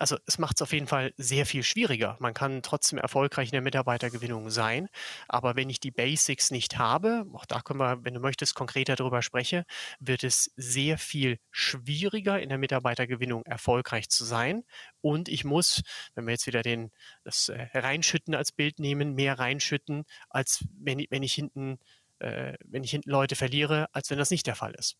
also 0.00 0.16
es 0.24 0.38
macht 0.38 0.56
es 0.56 0.62
auf 0.62 0.72
jeden 0.72 0.86
Fall 0.86 1.12
sehr 1.18 1.44
viel 1.44 1.62
schwieriger. 1.62 2.16
Man 2.20 2.32
kann 2.32 2.62
trotzdem 2.62 2.98
erfolgreich 2.98 3.48
in 3.48 3.52
der 3.52 3.60
Mitarbeitergewinnung 3.60 4.48
sein, 4.48 4.88
aber 5.28 5.56
wenn 5.56 5.68
ich 5.68 5.78
die 5.78 5.90
Basics 5.90 6.50
nicht 6.50 6.78
habe, 6.78 7.26
auch 7.34 7.44
da 7.44 7.60
können 7.60 7.80
wir, 7.80 8.02
wenn 8.02 8.14
du 8.14 8.20
möchtest, 8.20 8.54
konkreter 8.54 8.96
darüber 8.96 9.20
sprechen, 9.20 9.64
wird 10.00 10.24
es 10.24 10.52
sehr 10.56 10.96
viel 10.96 11.38
schwieriger 11.50 12.40
in 12.40 12.48
der 12.48 12.56
Mitarbeitergewinnung 12.56 13.44
erfolgreich 13.44 14.08
zu 14.08 14.24
sein. 14.24 14.64
Und 15.02 15.28
ich 15.28 15.44
muss, 15.44 15.82
wenn 16.14 16.24
wir 16.24 16.32
jetzt 16.32 16.46
wieder 16.46 16.62
den, 16.62 16.90
das 17.22 17.50
äh, 17.50 17.68
Reinschütten 17.74 18.34
als 18.34 18.52
Bild 18.52 18.78
nehmen, 18.78 19.14
mehr 19.14 19.38
reinschütten, 19.38 20.04
als 20.30 20.64
wenn, 20.78 21.04
wenn 21.10 21.22
ich 21.22 21.34
hinten, 21.34 21.78
äh, 22.20 22.54
wenn 22.64 22.84
ich 22.84 22.90
hinten 22.90 23.10
Leute 23.10 23.36
verliere, 23.36 23.88
als 23.92 24.08
wenn 24.08 24.16
das 24.16 24.30
nicht 24.30 24.46
der 24.46 24.56
Fall 24.56 24.74
ist. 24.76 24.96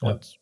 Und 0.00 0.24
ja. 0.24 0.40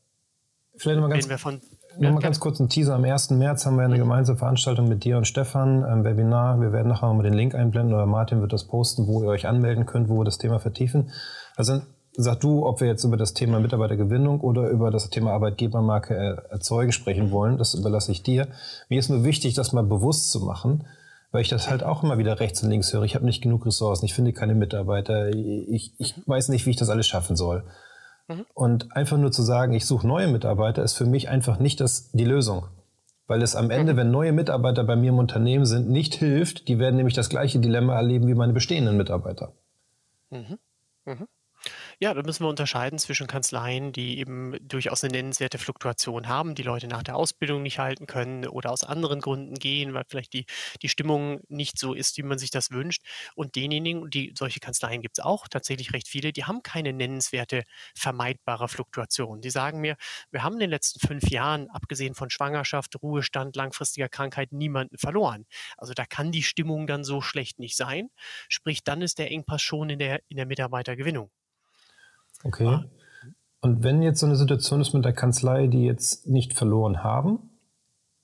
Vielleicht 0.79 1.01
mal 1.01 1.09
ganz, 1.09 1.29
wir 1.29 1.39
von 1.39 1.63
Nochmal 1.97 2.13
mal 2.13 2.21
ganz 2.21 2.41
kurz 2.41 2.61
ein 2.61 2.69
Teaser. 2.69 2.95
Am 2.95 3.05
1. 3.05 3.31
März 3.31 3.65
haben 3.65 3.79
wir 3.79 3.85
eine 3.85 3.97
gemeinsame 3.97 4.39
Veranstaltung 4.39 4.87
mit 4.87 5.05
dir 5.05 5.17
und 5.17 5.27
Stefan, 5.27 5.83
ein 5.83 6.05
Webinar. 6.05 6.61
Wir 6.61 6.71
werden 6.71 6.89
nachher 6.89 7.13
mal 7.15 7.23
den 7.23 7.33
Link 7.33 7.55
einblenden 7.55 7.95
oder 7.95 8.05
Martin 8.05 8.43
wird 8.43 8.53
das 8.53 8.65
posten, 8.65 9.07
wo 9.07 9.23
ihr 9.23 9.29
euch 9.29 9.47
anmelden 9.47 9.87
könnt, 9.87 10.11
wo 10.11 10.19
wir 10.19 10.25
das 10.25 10.37
Thema 10.37 10.59
vertiefen. 10.59 11.11
Also 11.57 11.81
sag 12.13 12.41
du, 12.41 12.67
ob 12.67 12.83
wir 12.83 12.87
jetzt 12.87 13.05
über 13.05 13.17
das 13.17 13.33
Thema 13.33 13.61
Mitarbeitergewinnung 13.61 14.41
oder 14.41 14.69
über 14.69 14.91
das 14.91 15.09
Thema 15.09 15.33
Arbeitgebermarke 15.33 16.45
erzeugen 16.51 16.93
sprechen 16.93 17.31
wollen. 17.31 17.57
Das 17.57 17.73
überlasse 17.73 18.13
ich 18.13 18.23
dir. 18.23 18.49
Mir 18.91 18.99
ist 18.99 19.09
nur 19.09 19.25
wichtig, 19.25 19.55
das 19.55 19.73
mal 19.73 19.83
bewusst 19.83 20.31
zu 20.31 20.41
machen, 20.41 20.87
weil 21.33 21.41
ich 21.41 21.49
das 21.49 21.71
halt 21.71 21.83
auch 21.83 22.03
immer 22.03 22.19
wieder 22.19 22.41
rechts 22.41 22.63
und 22.63 22.69
links 22.69 22.93
höre. 22.93 23.05
Ich 23.05 23.15
habe 23.15 23.25
nicht 23.25 23.43
genug 23.43 23.65
Ressourcen, 23.65 24.05
ich 24.05 24.13
finde 24.13 24.35
keine 24.35 24.55
Mitarbeiter, 24.55 25.29
ich, 25.29 25.95
ich 25.97 26.15
weiß 26.27 26.51
nicht, 26.51 26.67
wie 26.67 26.71
ich 26.71 26.77
das 26.77 26.91
alles 26.91 27.07
schaffen 27.07 27.37
soll. 27.37 27.65
Mhm. 28.29 28.47
Und 28.55 28.97
einfach 28.97 29.19
nur 29.19 29.33
zu 29.33 29.43
sagen, 29.43 29.73
ich 29.73 29.87
suche 29.87 30.07
neue 30.07 30.29
Mitarbeiter, 30.29 30.83
ist 30.83 30.95
für 30.95 31.07
mich 31.07 31.29
einfach 31.29 31.59
nicht 31.59 31.81
das, 31.81 32.11
die 32.13 32.25
Lösung. 32.25 32.67
Weil 33.27 33.43
es 33.43 33.57
am 33.57 33.71
Ende, 33.71 33.93
mhm. 33.93 33.97
wenn 33.97 34.11
neue 34.11 34.33
Mitarbeiter 34.33 34.85
bei 34.85 34.97
mir 34.97 35.11
im 35.11 35.19
Unternehmen 35.19 35.67
sind, 35.67 35.89
nicht 35.89 36.15
hilft. 36.15 36.69
Die 36.69 36.79
werden 36.79 36.97
nämlich 36.97 37.15
das 37.15 37.29
gleiche 37.29 37.59
Dilemma 37.59 37.95
erleben 37.97 38.29
wie 38.29 38.35
meine 38.35 38.53
bestehenden 38.53 38.97
Mitarbeiter. 38.97 39.53
Mhm. 40.31 40.59
Mhm. 41.05 41.29
Ja, 41.99 42.13
da 42.13 42.23
müssen 42.23 42.45
wir 42.45 42.49
unterscheiden 42.51 42.99
zwischen 42.99 43.27
Kanzleien, 43.27 43.91
die 43.91 44.19
eben 44.19 44.55
durchaus 44.61 45.03
eine 45.03 45.13
nennenswerte 45.13 45.57
Fluktuation 45.57 46.29
haben, 46.29 46.55
die 46.55 46.63
Leute 46.63 46.89
nach 46.89 47.03
der 47.03 47.17
Ausbildung 47.17 47.63
nicht 47.63 47.79
halten 47.79 48.07
können 48.07 48.47
oder 48.47 48.71
aus 48.71 48.85
anderen 48.85 49.21
Gründen 49.23 49.55
gehen, 49.55 49.95
weil 49.95 50.05
vielleicht 50.07 50.35
die, 50.35 50.45
die 50.83 50.91
Stimmung 50.91 51.41
nicht 51.49 51.79
so 51.79 51.95
ist, 51.95 52.19
wie 52.19 52.23
man 52.23 52.37
sich 52.37 52.51
das 52.51 52.71
wünscht. 52.71 53.03
Und 53.35 53.57
denjenigen, 53.57 54.11
die 54.11 54.35
solche 54.37 54.61
Kanzleien 54.61 55.01
gibt 55.01 55.19
es 55.19 55.25
auch, 55.25 55.49
tatsächlich 55.49 55.95
recht 55.95 56.07
viele, 56.07 56.35
die 56.35 56.45
haben 56.45 56.63
keine 56.63 56.93
nennenswerte 56.93 57.65
vermeidbare 57.95 58.69
Fluktuation. 58.69 59.41
Die 59.41 59.51
sagen 59.51 59.81
mir, 59.81 59.97
wir 60.31 60.43
haben 60.43 60.55
in 60.55 60.61
den 60.61 60.71
letzten 60.71 61.01
fünf 61.01 61.31
Jahren, 61.31 61.71
abgesehen 61.71 62.15
von 62.15 62.29
Schwangerschaft, 62.29 62.95
Ruhestand, 63.03 63.57
langfristiger 63.57 64.11
Krankheit, 64.11 64.53
niemanden 64.53 64.99
verloren. 64.99 65.47
Also 65.79 65.95
da 65.95 66.05
kann 66.05 66.31
die 66.31 66.43
Stimmung 66.43 66.87
dann 66.87 67.05
so 67.05 67.23
schlecht 67.23 67.59
nicht 67.59 67.75
sein. 67.77 68.11
Sprich, 68.51 68.85
dann 68.85 69.01
ist 69.01 69.19
der 69.19 69.31
Engpass 69.31 69.63
schon 69.63 69.89
in 69.89 69.99
der, 69.99 70.21
in 70.29 70.37
der 70.37 70.45
Mitarbeitergewinnung. 70.47 71.31
Okay. 72.47 72.81
Und 73.61 73.83
wenn 73.83 74.03
jetzt 74.03 74.21
so 74.21 74.27
eine 74.27 74.37
Situation 74.37 74.81
ist 74.81 74.95
mit 74.95 75.05
der 75.05 75.13
Kanzlei, 75.13 75.67
die 75.67 75.85
jetzt 75.85 76.29
nicht 76.29 76.53
verloren 76.53 77.03
haben, 77.03 77.51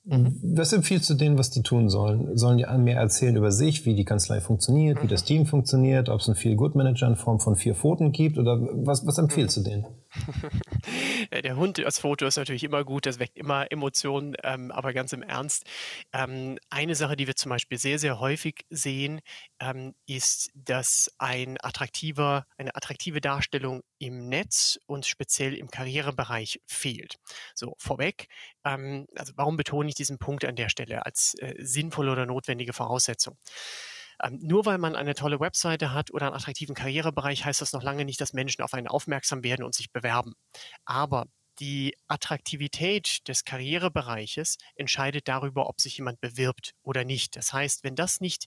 mhm. 0.04 0.38
was 0.42 0.72
empfiehlst 0.72 1.10
du 1.10 1.14
denen, 1.14 1.38
was 1.38 1.50
die 1.50 1.62
tun 1.62 1.88
sollen? 1.88 2.36
Sollen 2.36 2.58
die 2.58 2.66
mehr 2.78 2.98
erzählen 2.98 3.36
über 3.36 3.50
sich, 3.50 3.84
wie 3.84 3.94
die 3.94 4.04
Kanzlei 4.04 4.40
funktioniert, 4.40 4.98
mhm. 4.98 5.02
wie 5.02 5.08
das 5.08 5.24
Team 5.24 5.46
funktioniert, 5.46 6.08
ob 6.08 6.20
es 6.20 6.28
einen 6.28 6.36
Feel-Good-Manager 6.36 7.08
in 7.08 7.16
Form 7.16 7.40
von 7.40 7.56
vier 7.56 7.74
Pfoten 7.74 8.12
gibt 8.12 8.38
oder 8.38 8.60
was, 8.60 9.06
was 9.06 9.18
empfiehlst 9.18 9.58
mhm. 9.58 9.64
du 9.64 9.70
denen? 9.70 9.86
Der 11.32 11.56
Hund 11.56 11.82
als 11.84 11.98
Foto 11.98 12.26
ist 12.26 12.36
natürlich 12.36 12.64
immer 12.64 12.84
gut, 12.84 13.06
das 13.06 13.18
weckt 13.18 13.36
immer 13.36 13.70
Emotionen, 13.70 14.34
ähm, 14.42 14.70
aber 14.70 14.92
ganz 14.92 15.12
im 15.12 15.22
Ernst. 15.22 15.64
Ähm, 16.12 16.58
eine 16.70 16.94
Sache, 16.94 17.16
die 17.16 17.26
wir 17.26 17.36
zum 17.36 17.50
Beispiel 17.50 17.78
sehr, 17.78 17.98
sehr 17.98 18.20
häufig 18.20 18.66
sehen, 18.68 19.20
ähm, 19.60 19.94
ist, 20.06 20.50
dass 20.54 21.10
ein 21.18 21.56
attraktiver, 21.62 22.46
eine 22.56 22.74
attraktive 22.76 23.20
Darstellung 23.20 23.82
im 23.98 24.28
Netz 24.28 24.78
und 24.86 25.06
speziell 25.06 25.54
im 25.54 25.70
Karrierebereich 25.70 26.60
fehlt. 26.66 27.18
So, 27.54 27.74
vorweg, 27.78 28.28
ähm, 28.64 29.06
also 29.16 29.32
warum 29.36 29.56
betone 29.56 29.88
ich 29.88 29.94
diesen 29.94 30.18
Punkt 30.18 30.44
an 30.44 30.56
der 30.56 30.68
Stelle 30.68 31.06
als 31.06 31.34
äh, 31.38 31.54
sinnvolle 31.58 32.12
oder 32.12 32.26
notwendige 32.26 32.72
Voraussetzung? 32.72 33.36
Ähm, 34.22 34.38
nur 34.42 34.66
weil 34.66 34.78
man 34.78 34.96
eine 34.96 35.14
tolle 35.14 35.40
Webseite 35.40 35.92
hat 35.92 36.12
oder 36.12 36.26
einen 36.26 36.36
attraktiven 36.36 36.74
Karrierebereich, 36.74 37.44
heißt 37.44 37.60
das 37.60 37.72
noch 37.72 37.82
lange 37.82 38.04
nicht, 38.04 38.20
dass 38.20 38.32
Menschen 38.32 38.62
auf 38.62 38.74
einen 38.74 38.88
aufmerksam 38.88 39.42
werden 39.44 39.64
und 39.64 39.74
sich 39.74 39.92
bewerben. 39.92 40.34
Aber 40.84 41.26
die 41.58 41.96
Attraktivität 42.08 43.26
des 43.28 43.44
Karrierebereiches 43.44 44.58
entscheidet 44.74 45.28
darüber, 45.28 45.68
ob 45.68 45.80
sich 45.80 45.98
jemand 45.98 46.20
bewirbt 46.20 46.74
oder 46.82 47.04
nicht. 47.04 47.36
Das 47.36 47.52
heißt, 47.52 47.84
wenn 47.84 47.94
das 47.94 48.20
nicht 48.20 48.46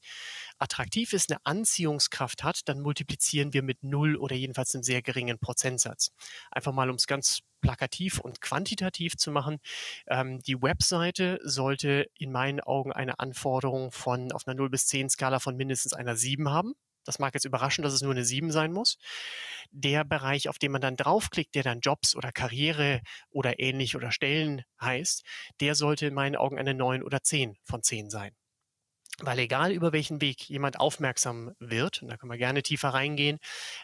attraktiv 0.57 1.13
ist, 1.13 1.31
eine 1.31 1.39
Anziehungskraft 1.43 2.43
hat, 2.43 2.61
dann 2.65 2.81
multiplizieren 2.81 3.53
wir 3.53 3.63
mit 3.63 3.83
null 3.83 4.15
oder 4.15 4.35
jedenfalls 4.35 4.73
einem 4.73 4.83
sehr 4.83 5.01
geringen 5.01 5.39
Prozentsatz. 5.39 6.11
Einfach 6.51 6.73
mal, 6.73 6.89
um 6.89 6.95
es 6.95 7.07
ganz 7.07 7.41
plakativ 7.61 8.19
und 8.19 8.41
quantitativ 8.41 9.17
zu 9.17 9.31
machen. 9.31 9.57
Ähm, 10.07 10.39
die 10.41 10.61
Webseite 10.61 11.39
sollte 11.43 12.07
in 12.17 12.31
meinen 12.31 12.59
Augen 12.59 12.91
eine 12.91 13.19
Anforderung 13.19 13.91
von 13.91 14.31
auf 14.31 14.47
einer 14.47 14.55
0 14.55 14.69
bis 14.69 14.85
10 14.87 15.09
Skala 15.09 15.39
von 15.39 15.55
mindestens 15.55 15.93
einer 15.93 16.15
7 16.15 16.49
haben. 16.49 16.75
Das 17.05 17.19
mag 17.19 17.33
jetzt 17.33 17.45
überraschen, 17.45 17.83
dass 17.83 17.93
es 17.93 18.01
nur 18.01 18.11
eine 18.11 18.25
7 18.25 18.51
sein 18.51 18.73
muss. 18.73 18.97
Der 19.71 20.03
Bereich, 20.03 20.49
auf 20.49 20.57
den 20.57 20.71
man 20.71 20.81
dann 20.81 20.95
draufklickt, 20.97 21.55
der 21.55 21.63
dann 21.63 21.79
Jobs 21.79 22.15
oder 22.15 22.31
Karriere 22.31 23.01
oder 23.29 23.59
ähnlich 23.59 23.95
oder 23.95 24.11
Stellen 24.11 24.63
heißt, 24.81 25.23
der 25.61 25.75
sollte 25.75 26.07
in 26.07 26.13
meinen 26.13 26.35
Augen 26.35 26.57
eine 26.57 26.73
9 26.73 27.03
oder 27.03 27.21
10 27.21 27.57
von 27.63 27.83
10 27.83 28.09
sein. 28.09 28.35
Weil 29.19 29.39
egal 29.39 29.71
über 29.71 29.93
welchen 29.93 30.19
Weg 30.19 30.49
jemand 30.49 30.79
aufmerksam 30.79 31.53
wird, 31.59 32.01
und 32.01 32.09
da 32.09 32.17
können 32.17 32.31
wir 32.31 32.37
gerne 32.37 32.63
tiefer 32.63 32.89
reingehen, 32.89 33.37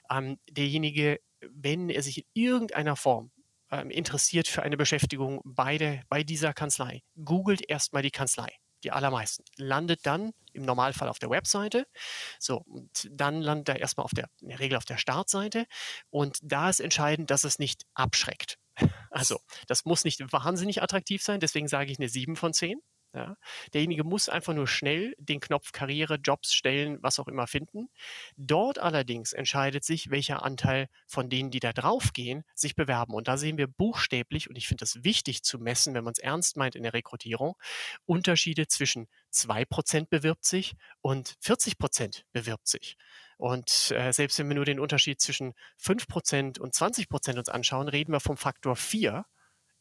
ähm, 0.10 0.38
derjenige, 0.50 1.20
wenn 1.50 1.90
er 1.90 2.04
sich 2.04 2.18
in 2.18 2.26
irgendeiner 2.34 2.98
Form 2.98 3.32
ähm, 3.72 3.90
interessiert 3.90 4.48
für 4.50 4.64
eine 4.64 4.76
Beschäftigung 4.76 5.42
bei, 5.46 5.78
der, 5.78 6.04
bei 6.10 6.24
dieser 6.24 6.54
Kanzlei, 6.54 7.02
googelt 7.24 7.68
erstmal 7.70 8.04
die 8.04 8.12
Kanzlei 8.12 8.61
die 8.84 8.92
allermeisten. 8.92 9.44
Landet 9.58 10.06
dann 10.06 10.32
im 10.54 10.64
Normalfall 10.64 11.08
auf 11.08 11.20
der 11.20 11.30
Webseite. 11.30 11.86
So, 12.40 12.58
und 12.68 13.10
dann 13.12 13.42
landet 13.42 13.70
er 13.70 13.80
erstmal 13.80 14.06
auf 14.06 14.12
der, 14.14 14.30
in 14.42 14.50
der 14.50 14.60
Regel 14.60 14.78
auf 14.78 14.86
der 14.86 14.98
Startseite. 14.98 15.66
Und 16.10 16.40
da 16.44 16.70
ist 16.70 16.80
entscheidend, 16.80 17.32
dass 17.32 17.44
es 17.44 17.60
nicht 17.60 17.86
abschreckt. 17.94 18.58
Also, 19.14 19.42
das 19.68 19.84
muss 19.84 20.06
nicht 20.06 20.22
wahnsinnig 20.32 20.82
attraktiv 20.82 21.22
sein, 21.22 21.42
deswegen 21.42 21.68
sage 21.68 21.92
ich 21.92 22.00
eine 22.00 22.08
7 22.08 22.38
von 22.38 22.54
10. 22.54 22.80
Ja. 23.14 23.36
Derjenige 23.74 24.06
muss 24.06 24.30
einfach 24.30 24.54
nur 24.54 24.68
schnell 24.68 25.16
den 25.20 25.42
Knopf 25.42 25.74
Karriere, 25.74 26.16
Jobs, 26.16 26.54
Stellen, 26.54 26.98
was 27.02 27.20
auch 27.20 27.28
immer 27.28 27.46
finden. 27.46 27.90
Dort 28.38 28.80
allerdings 28.80 29.34
entscheidet 29.34 29.84
sich, 29.84 30.12
welcher 30.12 30.44
Anteil 30.44 30.88
von 31.08 31.30
denen, 31.30 31.52
die 31.52 31.60
da 31.60 31.74
draufgehen, 31.74 32.46
sich 32.56 32.74
bewerben. 32.74 33.14
Und 33.14 33.28
da 33.28 33.36
sehen 33.36 33.58
wir 33.58 33.68
buchstäblich, 33.68 34.50
und 34.50 34.58
ich 34.58 34.68
finde 34.68 34.84
das 34.84 35.04
wichtig 35.04 35.44
zu 35.44 35.60
messen, 35.60 35.94
wenn 35.94 36.06
man 36.06 36.14
es 36.14 36.20
ernst 36.20 36.56
meint 36.56 36.76
in 36.76 36.84
der 36.84 36.94
Rekrutierung, 36.94 37.58
Unterschiede 38.06 38.68
zwischen 38.68 39.08
2% 39.34 40.08
bewirbt 40.10 40.46
sich 40.46 40.76
und 41.02 41.36
40% 41.44 42.24
bewirbt 42.32 42.68
sich. 42.70 42.96
Und 43.38 43.92
äh, 43.92 44.14
selbst 44.14 44.40
wenn 44.40 44.48
wir 44.48 44.56
nur 44.56 44.66
den 44.66 44.80
Unterschied 44.80 45.20
zwischen 45.20 45.54
5% 45.82 46.60
und 46.60 46.74
20% 46.74 47.38
uns 47.38 47.50
anschauen, 47.50 47.90
reden 47.90 48.14
wir 48.14 48.20
vom 48.22 48.38
Faktor 48.38 48.78
4 48.78 49.26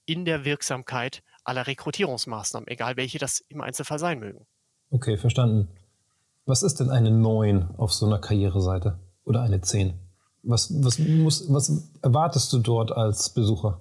in 0.07 0.25
der 0.25 0.45
Wirksamkeit 0.45 1.23
aller 1.45 1.67
Rekrutierungsmaßnahmen, 1.67 2.69
egal 2.69 2.97
welche 2.97 3.19
das 3.19 3.41
im 3.49 3.61
Einzelfall 3.61 3.99
sein 3.99 4.21
mögen. 4.21 4.47
Okay, 4.91 5.17
verstanden. 5.17 5.69
Was 6.47 6.63
ist 6.63 6.81
denn 6.81 6.91
eine 6.91 7.11
9 7.11 7.77
auf 7.77 7.93
so 7.93 8.07
einer 8.07 8.19
Karriereseite 8.19 8.99
oder 9.25 9.43
eine 9.43 9.61
10? 9.61 9.95
Was, 10.43 10.73
was, 10.83 10.99
muss, 10.99 11.53
was 11.53 11.91
erwartest 12.03 12.53
du 12.53 12.59
dort 12.59 12.93
als 12.93 13.31
Besucher? 13.31 13.81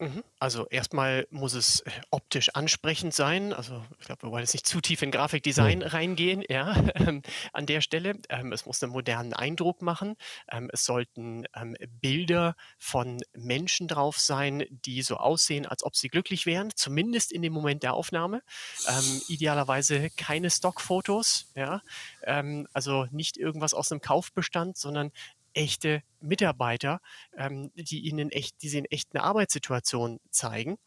Mhm. 0.00 0.22
Also 0.38 0.68
erstmal 0.68 1.26
muss 1.30 1.54
es 1.54 1.80
äh, 1.80 1.90
optisch 2.10 2.50
ansprechend 2.54 3.14
sein. 3.14 3.52
Also 3.52 3.84
ich 3.98 4.06
glaube, 4.06 4.22
wir 4.22 4.30
wollen 4.30 4.44
jetzt 4.44 4.52
nicht 4.52 4.66
zu 4.66 4.80
tief 4.80 5.02
in 5.02 5.10
Grafikdesign 5.10 5.80
ja. 5.80 5.88
reingehen, 5.88 6.44
ja, 6.48 6.76
ähm, 6.94 7.22
an 7.52 7.66
der 7.66 7.80
Stelle. 7.80 8.14
Ähm, 8.28 8.52
es 8.52 8.64
muss 8.64 8.82
einen 8.82 8.92
modernen 8.92 9.32
Eindruck 9.32 9.82
machen. 9.82 10.16
Ähm, 10.50 10.70
es 10.72 10.84
sollten 10.84 11.46
ähm, 11.54 11.76
Bilder 12.00 12.54
von 12.78 13.20
Menschen 13.32 13.88
drauf 13.88 14.20
sein, 14.20 14.64
die 14.70 15.02
so 15.02 15.16
aussehen, 15.16 15.66
als 15.66 15.82
ob 15.82 15.96
sie 15.96 16.08
glücklich 16.08 16.46
wären, 16.46 16.70
zumindest 16.76 17.32
in 17.32 17.42
dem 17.42 17.52
Moment 17.52 17.82
der 17.82 17.94
Aufnahme. 17.94 18.42
Ähm, 18.86 19.22
idealerweise 19.26 20.10
keine 20.10 20.50
Stockfotos, 20.50 21.50
ja. 21.56 21.82
Ähm, 22.22 22.68
also 22.72 23.06
nicht 23.10 23.36
irgendwas 23.36 23.74
aus 23.74 23.90
einem 23.90 24.00
Kaufbestand, 24.00 24.76
sondern 24.76 25.10
echte 25.54 26.02
Mitarbeiter, 26.20 27.00
ähm, 27.36 27.70
die 27.74 28.00
ihnen 28.00 28.30
echt, 28.30 28.62
die 28.62 28.68
sie 28.68 28.78
in 28.78 28.84
echten 28.86 29.18
Arbeitssituationen 29.18 30.20
zeigen 30.30 30.78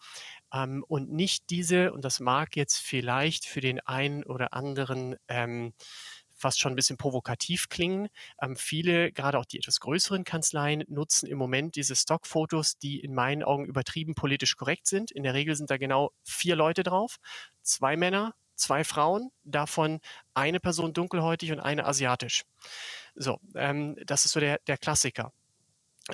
ähm, 0.53 0.84
und 0.88 1.12
nicht 1.12 1.50
diese, 1.50 1.94
und 1.94 2.06
das 2.06 2.20
mag 2.20 2.56
jetzt 2.56 2.77
vielleicht 2.77 3.46
für 3.46 3.62
den 3.62 3.80
einen 3.82 4.24
oder 4.24 4.53
anderen 4.53 5.15
ähm, 5.27 5.74
fast 6.41 6.60
schon 6.60 6.74
ein 6.74 6.75
bisschen 6.75 6.98
provokativ 6.98 7.70
klingen. 7.70 8.10
Ähm, 8.41 8.56
viele, 8.58 9.12
gerade 9.12 9.38
auch 9.38 9.46
die 9.46 9.60
etwas 9.60 9.80
größeren 9.80 10.24
Kanzleien, 10.24 10.84
nutzen 10.88 11.27
im 11.27 11.38
Moment 11.38 11.75
diese 11.75 11.96
Stockfotos, 11.96 12.77
die 12.80 13.00
in 13.00 13.13
meinen 13.13 13.44
Augen 13.44 13.65
übertrieben 13.65 14.15
politisch 14.15 14.58
korrekt 14.58 14.88
sind. 14.88 15.12
In 15.12 15.24
der 15.24 15.36
Regel 15.36 15.56
sind 15.56 15.70
da 15.70 15.77
genau 15.77 16.12
vier 16.24 16.56
Leute 16.56 16.84
drauf, 16.84 17.18
zwei 17.62 17.96
Männer, 17.96 18.34
zwei 18.62 18.84
Frauen, 18.84 19.32
davon 19.44 20.00
eine 20.34 20.60
Person 20.60 20.94
dunkelhäutig 20.94 21.51
und 21.51 21.60
eine 21.60 21.86
asiatisch. 21.86 22.44
So, 23.15 23.39
ähm, 23.56 23.98
das 24.06 24.25
ist 24.25 24.32
so 24.32 24.39
der, 24.39 24.60
der 24.68 24.77
Klassiker. 24.77 25.34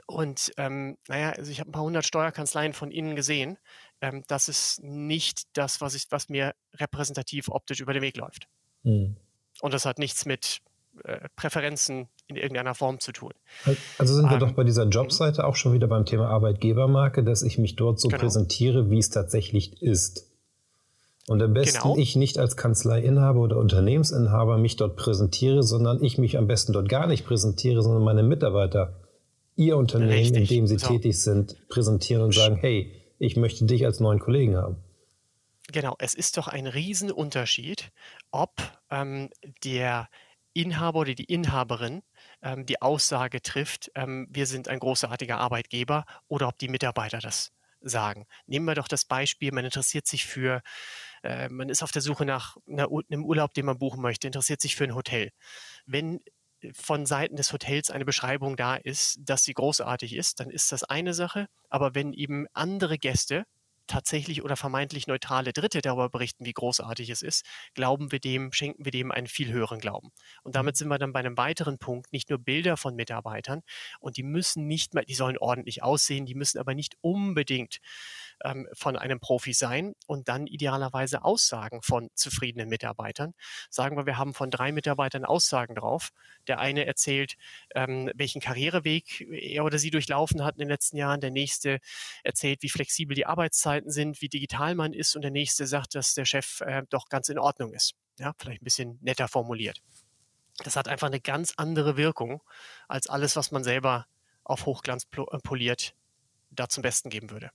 Und 0.06 0.51
ähm, 0.58 0.98
naja, 1.08 1.32
also 1.32 1.51
ich 1.51 1.60
habe 1.60 1.70
ein 1.70 1.74
paar 1.74 1.84
hundert 1.84 2.06
Steuerkanzleien 2.06 2.74
von 2.74 2.92
Ihnen 2.92 3.16
gesehen. 3.16 3.58
Ähm, 4.01 4.24
das 4.27 4.48
ist 4.50 4.82
nicht 4.84 5.44
das, 5.54 5.82
was, 5.82 5.96
ich, 5.96 6.06
was 6.10 6.30
mir 6.30 6.54
repräsentativ 6.75 7.50
optisch 7.50 7.80
über 7.80 7.94
den 7.94 8.01
Weg 8.01 8.18
läuft. 8.18 8.48
Mhm. 8.84 9.16
Und 9.62 9.74
das 9.74 9.86
hat 9.86 9.98
nichts 9.98 10.25
mit 10.25 10.60
äh, 11.04 11.30
Präferenzen 11.36 12.10
in 12.27 12.36
irgendeiner 12.36 12.75
Form 12.75 13.00
zu 13.00 13.12
tun. 13.12 13.32
Also 13.98 14.13
sind 14.13 14.25
wir 14.25 14.34
ähm, 14.34 14.39
doch 14.39 14.51
bei 14.51 14.63
dieser 14.63 14.86
mhm. 14.86 14.92
Jobseite 14.92 15.46
auch 15.46 15.56
schon 15.56 15.74
wieder 15.74 15.88
beim 15.88 16.06
Thema 16.06 16.27
Arbeitgebermarke, 16.30 17.24
dass 17.24 17.42
ich 17.42 17.58
mich 17.58 17.75
dort 17.75 18.00
so 18.00 18.10
genau. 18.10 18.22
präsentiere, 18.22 18.89
wie 18.89 19.00
es 19.00 19.10
tatsächlich 19.10 19.82
ist. 19.82 20.30
Und 21.27 21.41
am 21.41 21.53
besten 21.53 21.81
genau. 21.81 21.98
ich 21.98 22.15
nicht 22.15 22.39
als 22.39 22.55
Kanzleiinhaber 22.55 23.41
oder 23.41 23.57
Unternehmensinhaber 23.57 24.57
mich 24.57 24.77
dort 24.77 24.96
präsentiere, 24.96 25.62
sondern 25.62 26.01
ich 26.01 26.17
mich 26.17 26.38
am 26.38 26.48
besten 26.48 26.72
dort 26.72 26.88
gar 26.88 27.05
nicht 27.05 27.25
präsentiere, 27.25 27.81
sondern 27.81 28.03
meine 28.03 28.24
Mitarbeiter, 28.24 29.01
ihr 29.57 29.75
Unternehmen, 29.75 30.12
Richtig. 30.12 30.43
in 30.43 30.48
dem 30.48 30.67
sie 30.67 30.77
so. 30.77 30.88
tätig 30.88 31.22
sind, 31.22 31.57
präsentieren 31.67 32.24
und 32.24 32.34
sagen, 32.34 32.55
hey, 32.55 32.93
ich 33.19 33.36
möchte 33.36 33.65
dich 33.65 33.86
als 33.86 34.00
neuen 34.00 34.19
Kollegen 34.19 34.55
haben. 34.55 34.77
Genau, 35.69 35.96
es 36.00 36.13
ist 36.13 36.38
doch 36.38 36.48
ein 36.48 36.65
Riesenunterschied, 36.65 37.91
ob 38.31 38.53
ähm, 38.89 39.29
der 39.65 40.07
Inhaber 40.53 41.00
oder 41.00 41.13
die 41.13 41.25
Inhaberin 41.25 42.03
ähm, 42.41 42.65
die 42.65 42.81
Aussage 42.81 43.41
trifft, 43.41 43.91
ähm, 43.96 44.27
wir 44.29 44.46
sind 44.46 44.69
ein 44.69 44.79
großartiger 44.79 45.39
Arbeitgeber 45.39 46.05
oder 46.29 46.48
ob 46.48 46.57
die 46.57 46.69
Mitarbeiter 46.69 47.19
das 47.19 47.51
sagen. 47.81 48.25
Nehmen 48.46 48.65
wir 48.65 48.75
doch 48.75 48.88
das 48.88 49.05
Beispiel, 49.05 49.51
man 49.51 49.65
interessiert 49.65 50.07
sich 50.07 50.25
für 50.25 50.62
äh, 51.24 51.50
man 51.50 51.70
ist 51.70 51.84
auf 51.84 51.92
der 51.92 52.02
Suche 52.02 52.26
nach 52.26 52.58
einer, 52.68 52.88
einem 53.10 53.26
Urlaub, 53.26 53.54
den 53.54 53.66
man 53.66 53.78
buchen 53.78 54.02
möchte, 54.02 54.28
interessiert 54.28 54.62
sich 54.62 54.76
für 54.76 54.84
ein 54.84 54.96
Hotel. 54.96 55.32
Wenn 55.86 56.22
von 56.74 57.06
Seiten 57.06 57.36
des 57.36 57.54
Hotels 57.54 57.92
eine 57.92 58.06
Beschreibung 58.06 58.56
da 58.56 58.76
ist, 58.76 59.20
dass 59.22 59.44
sie 59.44 59.54
großartig 59.54 60.16
ist, 60.16 60.40
dann 60.40 60.50
ist 60.50 60.72
das 60.72 60.84
eine 60.84 61.14
Sache. 61.14 61.48
Aber 61.70 61.94
wenn 61.96 62.14
eben 62.14 62.48
andere 62.54 62.98
Gäste 62.98 63.46
tatsächlich 63.88 64.44
oder 64.44 64.56
vermeintlich 64.56 65.08
neutrale 65.08 65.53
Dritte 65.53 65.82
darüber 65.82 66.10
berichten, 66.10 66.46
wie 66.46 66.53
großartig 66.53 67.10
es 67.10 67.22
ist, 67.22 67.46
glauben 67.74 68.12
wir 68.12 68.20
dem, 68.20 68.51
schenken 68.51 68.86
wir 68.86 68.91
dem 68.91 69.12
einen 69.12 69.27
viel 69.27 69.51
höheren 69.51 69.79
Glauben. 69.79 70.12
Und 70.44 70.56
damit 70.56 70.75
mhm. 70.75 70.77
sind 70.77 70.88
wir 70.89 70.98
dann 70.98 71.13
bei 71.13 71.20
einem 71.20 71.38
weiteren 71.38 71.77
Punkt, 71.77 72.12
nicht 72.13 72.29
nur 72.29 72.39
Bilder 72.39 72.77
von 72.77 72.96
Mitarbeitern 72.96 73.62
und 74.00 74.17
die 74.17 74.24
müssen 74.24 74.67
nicht 74.67 74.94
mal, 74.94 75.06
die 75.06 75.15
sollen 75.15 75.38
ordentlich 75.38 75.84
aussehen, 75.84 76.25
die 76.25 76.36
müssen 76.36 76.60
aber 76.60 76.75
nicht 76.75 76.98
unbedingt 77.01 77.79
ähm, 78.44 78.67
von 78.74 78.96
einem 78.96 79.20
Profi 79.20 79.53
sein 79.53 79.94
und 80.06 80.27
dann 80.27 80.48
idealerweise 80.48 81.24
Aussagen 81.24 81.82
von 81.82 82.10
zufriedenen 82.13 82.70
Mitarbeitern. 82.70 83.34
Sagen 83.70 83.98
wir, 83.98 84.06
wir 84.06 84.17
haben 84.17 84.34
von 84.34 84.51
drei 84.51 84.72
Mitarbeitern 84.72 85.25
Aussagen 85.25 85.75
drauf. 85.75 86.10
Der 86.48 86.60
eine 86.60 86.86
erzählt, 86.86 87.36
ähm, 87.75 88.12
welchen 88.15 88.41
Karriereweg 88.41 89.22
er 89.32 89.65
oder 89.65 89.79
sie 89.79 89.91
durchlaufen 89.91 90.44
hat 90.44 90.56
in 90.56 90.60
den 90.60 90.70
letzten 90.70 90.98
Jahren. 90.98 91.20
Der 91.20 91.32
nächste 91.32 91.79
erzählt, 92.24 92.62
wie 92.62 92.70
flexibel 92.70 93.15
die 93.15 93.25
Arbeitszeiten 93.77 93.91
sind, 93.91 94.22
wie 94.22 94.29
digital 94.29 94.75
man 94.75 94.93
ist. 94.93 95.15
Und 95.15 95.22
der 95.22 95.31
nächste 95.31 95.67
sagt, 95.67 95.96
dass 95.96 96.13
der 96.13 96.25
Chef 96.25 96.62
äh, 96.62 96.84
doch 96.89 97.10
ganz 97.10 97.29
in 97.29 97.39
Ordnung 97.39 97.74
ist. 97.74 97.93
Ja, 98.19 98.34
vielleicht 98.38 98.62
ein 98.62 98.65
bisschen 98.65 99.00
netter 99.01 99.27
formuliert. 99.27 99.81
Das 100.63 100.75
hat 100.75 100.88
einfach 100.88 101.07
eine 101.07 101.19
ganz 101.19 101.53
andere 101.57 101.98
Wirkung 101.98 102.41
als 102.88 103.07
alles, 103.07 103.36
was 103.36 103.51
man 103.51 103.63
selber 103.63 104.07
auf 104.43 104.65
Hochglanz 104.65 105.05
äh, 105.15 105.38
poliert 105.39 105.93
da 106.50 106.67
zum 106.69 106.81
Besten 106.81 107.10
geben 107.10 107.29
würde. 107.29 107.51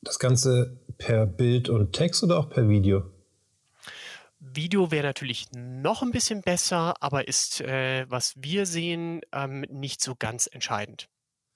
Das 0.00 0.18
Ganze 0.18 0.78
per 0.98 1.26
Bild 1.26 1.68
und 1.68 1.92
Text 1.92 2.22
oder 2.22 2.38
auch 2.38 2.48
per 2.48 2.68
Video? 2.68 3.10
Video 4.38 4.90
wäre 4.90 5.06
natürlich 5.06 5.46
noch 5.52 6.02
ein 6.02 6.10
bisschen 6.10 6.42
besser, 6.42 6.94
aber 7.00 7.26
ist, 7.26 7.60
äh, 7.62 8.06
was 8.08 8.34
wir 8.36 8.66
sehen, 8.66 9.22
ähm, 9.32 9.62
nicht 9.70 10.02
so 10.02 10.14
ganz 10.14 10.46
entscheidend. 10.46 11.08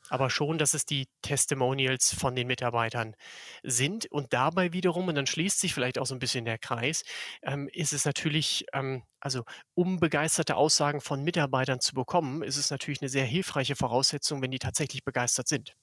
Aber 0.08 0.30
schon, 0.30 0.58
dass 0.58 0.74
es 0.74 0.84
die 0.84 1.06
Testimonials 1.22 2.14
von 2.14 2.34
den 2.34 2.46
Mitarbeitern 2.46 3.14
sind. 3.62 4.06
Und 4.10 4.32
dabei 4.32 4.72
wiederum, 4.72 5.08
und 5.08 5.14
dann 5.14 5.26
schließt 5.26 5.60
sich 5.60 5.74
vielleicht 5.74 5.98
auch 5.98 6.06
so 6.06 6.14
ein 6.14 6.18
bisschen 6.18 6.44
der 6.44 6.58
Kreis, 6.58 7.04
ähm, 7.42 7.68
ist 7.72 7.92
es 7.92 8.04
natürlich, 8.04 8.66
ähm, 8.72 9.02
also 9.20 9.44
um 9.74 10.00
begeisterte 10.00 10.56
Aussagen 10.56 11.00
von 11.00 11.22
Mitarbeitern 11.22 11.80
zu 11.80 11.94
bekommen, 11.94 12.42
ist 12.42 12.56
es 12.56 12.70
natürlich 12.70 13.02
eine 13.02 13.08
sehr 13.08 13.24
hilfreiche 13.24 13.76
Voraussetzung, 13.76 14.42
wenn 14.42 14.50
die 14.50 14.58
tatsächlich 14.58 15.04
begeistert 15.04 15.48
sind. 15.48 15.74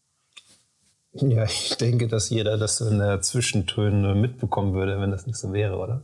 Ja, 1.14 1.46
ich 1.46 1.78
denke, 1.78 2.08
dass 2.08 2.30
jeder 2.30 2.58
das 2.58 2.82
in 2.82 3.00
der 3.00 3.22
Zwischentöne 3.22 4.16
mitbekommen 4.16 4.74
würde, 4.74 5.00
wenn 5.00 5.12
das 5.12 5.26
nicht 5.26 5.38
so 5.38 5.54
wäre, 5.54 5.78
oder? 5.78 6.02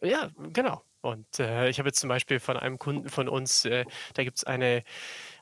Ja, 0.00 0.30
genau. 0.52 0.82
Und 1.00 1.38
äh, 1.38 1.68
ich 1.68 1.78
habe 1.78 1.90
jetzt 1.90 2.00
zum 2.00 2.08
Beispiel 2.08 2.40
von 2.40 2.56
einem 2.56 2.78
Kunden 2.78 3.08
von 3.08 3.28
uns, 3.28 3.64
äh, 3.64 3.84
da 4.14 4.24
gibt 4.24 4.38
es 4.38 4.44
eine 4.44 4.82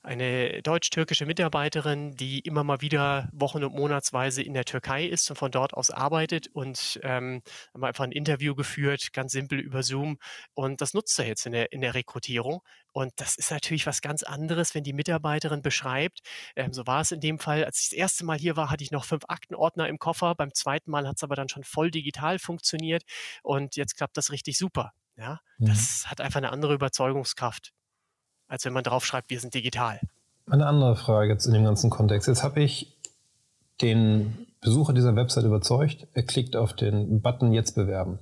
eine 0.06 0.62
deutsch-türkische 0.62 1.26
Mitarbeiterin, 1.26 2.14
die 2.14 2.38
immer 2.38 2.62
mal 2.62 2.80
wieder 2.80 3.28
wochen- 3.32 3.64
und 3.64 3.74
monatsweise 3.74 4.40
in 4.40 4.54
der 4.54 4.64
Türkei 4.64 5.04
ist 5.04 5.28
und 5.30 5.36
von 5.36 5.50
dort 5.50 5.74
aus 5.74 5.90
arbeitet 5.90 6.46
und 6.46 7.00
ähm, 7.02 7.42
haben 7.74 7.84
einfach 7.84 8.04
ein 8.04 8.12
Interview 8.12 8.54
geführt, 8.54 9.12
ganz 9.12 9.32
simpel 9.32 9.58
über 9.58 9.82
Zoom 9.82 10.18
und 10.54 10.80
das 10.80 10.94
nutzt 10.94 11.18
er 11.18 11.26
jetzt 11.26 11.44
in 11.44 11.52
der, 11.52 11.72
in 11.72 11.80
der 11.80 11.94
Rekrutierung 11.94 12.62
und 12.92 13.12
das 13.16 13.36
ist 13.36 13.50
natürlich 13.50 13.86
was 13.86 14.00
ganz 14.00 14.22
anderes, 14.22 14.76
wenn 14.76 14.84
die 14.84 14.92
Mitarbeiterin 14.92 15.60
beschreibt, 15.60 16.20
ähm, 16.54 16.72
so 16.72 16.86
war 16.86 17.00
es 17.00 17.10
in 17.10 17.20
dem 17.20 17.40
Fall, 17.40 17.64
als 17.64 17.80
ich 17.80 17.88
das 17.90 17.98
erste 17.98 18.24
Mal 18.24 18.38
hier 18.38 18.56
war, 18.56 18.70
hatte 18.70 18.84
ich 18.84 18.92
noch 18.92 19.04
fünf 19.04 19.24
Aktenordner 19.26 19.88
im 19.88 19.98
Koffer, 19.98 20.36
beim 20.36 20.54
zweiten 20.54 20.90
Mal 20.90 21.08
hat 21.08 21.16
es 21.16 21.24
aber 21.24 21.34
dann 21.34 21.48
schon 21.48 21.64
voll 21.64 21.90
digital 21.90 22.38
funktioniert 22.38 23.02
und 23.42 23.74
jetzt 23.74 23.96
klappt 23.96 24.16
das 24.16 24.30
richtig 24.30 24.56
super. 24.56 24.92
Ja, 25.16 25.40
mhm. 25.58 25.66
das 25.66 26.04
hat 26.06 26.20
einfach 26.20 26.38
eine 26.38 26.52
andere 26.52 26.74
Überzeugungskraft 26.74 27.72
als 28.48 28.64
wenn 28.64 28.72
man 28.72 28.84
draufschreibt, 28.84 29.30
wir 29.30 29.40
sind 29.40 29.54
digital. 29.54 30.00
Eine 30.48 30.66
andere 30.66 30.96
Frage 30.96 31.32
jetzt 31.32 31.46
in 31.46 31.54
dem 31.54 31.64
ganzen 31.64 31.90
Kontext. 31.90 32.28
Jetzt 32.28 32.44
habe 32.44 32.60
ich 32.60 32.96
den 33.82 34.46
Besucher 34.60 34.92
dieser 34.92 35.16
Website 35.16 35.44
überzeugt, 35.44 36.06
er 36.14 36.22
klickt 36.22 36.56
auf 36.56 36.72
den 36.72 37.20
Button 37.20 37.52
Jetzt 37.52 37.74
bewerben. 37.74 38.18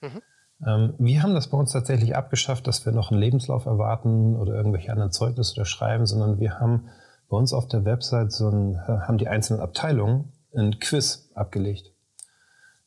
Mhm. 0.00 0.22
Ähm, 0.66 0.94
wir 0.98 1.22
haben 1.22 1.34
das 1.34 1.48
bei 1.48 1.58
uns 1.58 1.72
tatsächlich 1.72 2.16
abgeschafft, 2.16 2.66
dass 2.66 2.84
wir 2.84 2.92
noch 2.92 3.10
einen 3.10 3.20
Lebenslauf 3.20 3.66
erwarten 3.66 4.36
oder 4.36 4.54
irgendwelche 4.54 4.90
anderen 4.90 5.12
Zeugnisse 5.12 5.54
oder 5.54 5.64
schreiben, 5.64 6.06
sondern 6.06 6.40
wir 6.40 6.58
haben 6.58 6.88
bei 7.28 7.36
uns 7.36 7.52
auf 7.52 7.66
der 7.68 7.84
Website 7.84 8.32
so 8.32 8.48
ein, 8.48 8.78
haben 8.86 9.18
die 9.18 9.28
einzelnen 9.28 9.60
Abteilungen 9.60 10.32
ein 10.54 10.78
Quiz 10.80 11.30
abgelegt. 11.34 11.92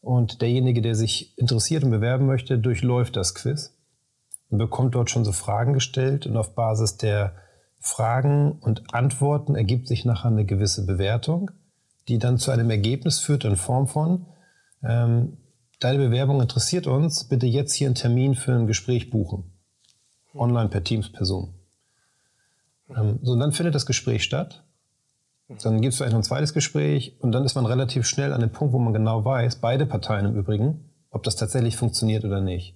Und 0.02 0.42
derjenige, 0.42 0.82
der 0.82 0.94
sich 0.94 1.38
interessiert 1.38 1.84
und 1.84 1.89
bewerben 1.89 2.28
möchte, 2.28 2.60
durchläuft 2.60 3.16
das 3.16 3.34
Quiz 3.34 3.75
bekommt 4.58 4.96
dort 4.96 5.10
schon 5.10 5.26
so 5.26 5.32
Fragen 5.32 5.74
gestellt 5.74 6.26
und 6.28 6.38
auf 6.38 6.56
Basis 6.56 6.98
der 6.98 7.34
Fragen 7.80 8.54
und 8.62 8.94
Antworten 8.94 9.56
ergibt 9.56 9.88
sich 9.88 10.06
nachher 10.06 10.30
eine 10.30 10.46
gewisse 10.46 10.86
Bewertung, 10.86 11.52
die 12.08 12.18
dann 12.20 12.38
zu 12.38 12.52
einem 12.52 12.70
Ergebnis 12.70 13.20
führt 13.20 13.46
in 13.46 13.58
Form 13.58 13.88
von, 13.88 14.26
ähm, 14.84 15.38
deine 15.80 16.00
Bewerbung 16.00 16.41
interessiert 16.41 16.88
uns, 16.88 17.26
bitte 17.26 17.46
jetzt 17.46 17.74
hier 17.74 17.88
einen 17.88 17.96
Termin 17.96 18.36
für 18.36 18.54
ein 18.54 18.68
Gespräch 18.68 19.10
buchen. 19.10 19.52
Online 20.34 20.70
per 20.70 20.84
Teams 20.84 21.12
per 21.12 21.26
Zoom. 21.26 21.54
Ähm, 22.89 23.20
so, 23.22 23.34
und 23.34 23.39
dann 23.39 23.52
findet 23.52 23.76
das 23.76 23.86
Gespräch 23.86 24.24
statt. 24.24 24.63
Dann 25.62 25.82
gibt 25.82 25.91
es 25.91 25.98
vielleicht 25.98 26.13
noch 26.13 26.20
ein 26.20 26.24
zweites 26.24 26.54
Gespräch 26.54 27.18
und 27.20 27.32
dann 27.32 27.46
ist 27.46 27.54
man 27.54 27.68
relativ 27.68 28.08
schnell 28.08 28.34
an 28.34 28.41
dem 28.41 28.52
Punkt, 28.52 28.74
wo 28.74 28.80
man 28.80 28.94
genau 28.94 29.24
weiß, 29.24 29.58
beide 29.58 29.86
Parteien 29.86 30.26
im 30.26 30.36
Übrigen, 30.36 30.89
ob 31.12 31.22
das 31.24 31.36
tatsächlich 31.36 31.78
funktioniert 31.78 32.26
oder 32.26 32.41
nicht. 32.41 32.76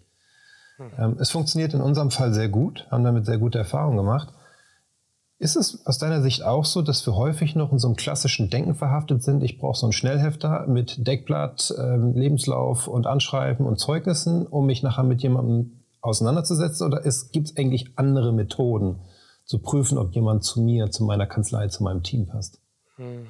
Ähm, 0.98 1.18
es 1.20 1.30
funktioniert 1.30 1.74
in 1.74 1.82
unserem 1.82 2.12
Fall 2.12 2.34
sehr 2.34 2.50
gut, 2.50 2.88
haben 2.90 3.04
damit 3.04 3.26
sehr 3.26 3.38
gute 3.38 3.58
Erfahrungen 3.58 3.98
gemacht. 3.98 4.30
Ist 5.38 5.56
es 5.56 5.86
aus 5.86 5.98
deiner 5.98 6.22
Sicht 6.22 6.44
auch 6.44 6.66
so, 6.66 6.82
dass 6.82 7.06
wir 7.08 7.16
häufig 7.16 7.56
noch 7.56 7.72
in 7.72 7.80
so 7.80 7.88
einem 7.88 7.96
klassischen 7.96 8.50
Denken 8.50 8.76
verhaftet 8.76 9.24
sind? 9.24 9.42
Ich 9.42 9.58
brauche 9.58 9.78
so 9.78 9.86
einen 9.86 9.94
Schnellhefter 9.94 10.68
mit 10.68 11.08
Deckblatt, 11.08 11.74
ähm, 11.78 12.14
Lebenslauf 12.14 12.90
und 12.90 13.08
Anschreiben 13.08 13.66
und 13.66 13.80
Zeugnissen, 13.80 14.46
um 14.46 14.66
mich 14.66 14.84
nachher 14.84 15.04
mit 15.04 15.22
jemandem 15.22 15.80
auseinanderzusetzen? 16.02 16.86
Oder 16.86 17.02
gibt 17.32 17.50
es 17.50 17.58
eigentlich 17.58 17.94
andere 17.96 18.34
Methoden, 18.34 19.00
zu 19.46 19.60
prüfen, 19.60 19.98
ob 19.98 20.14
jemand 20.14 20.44
zu 20.44 20.62
mir, 20.62 20.92
zu 20.92 21.06
meiner 21.06 21.26
Kanzlei, 21.26 21.70
zu 21.70 21.84
meinem 21.84 22.04
Team 22.04 22.28
passt? 22.28 22.60
Mhm. 22.98 23.26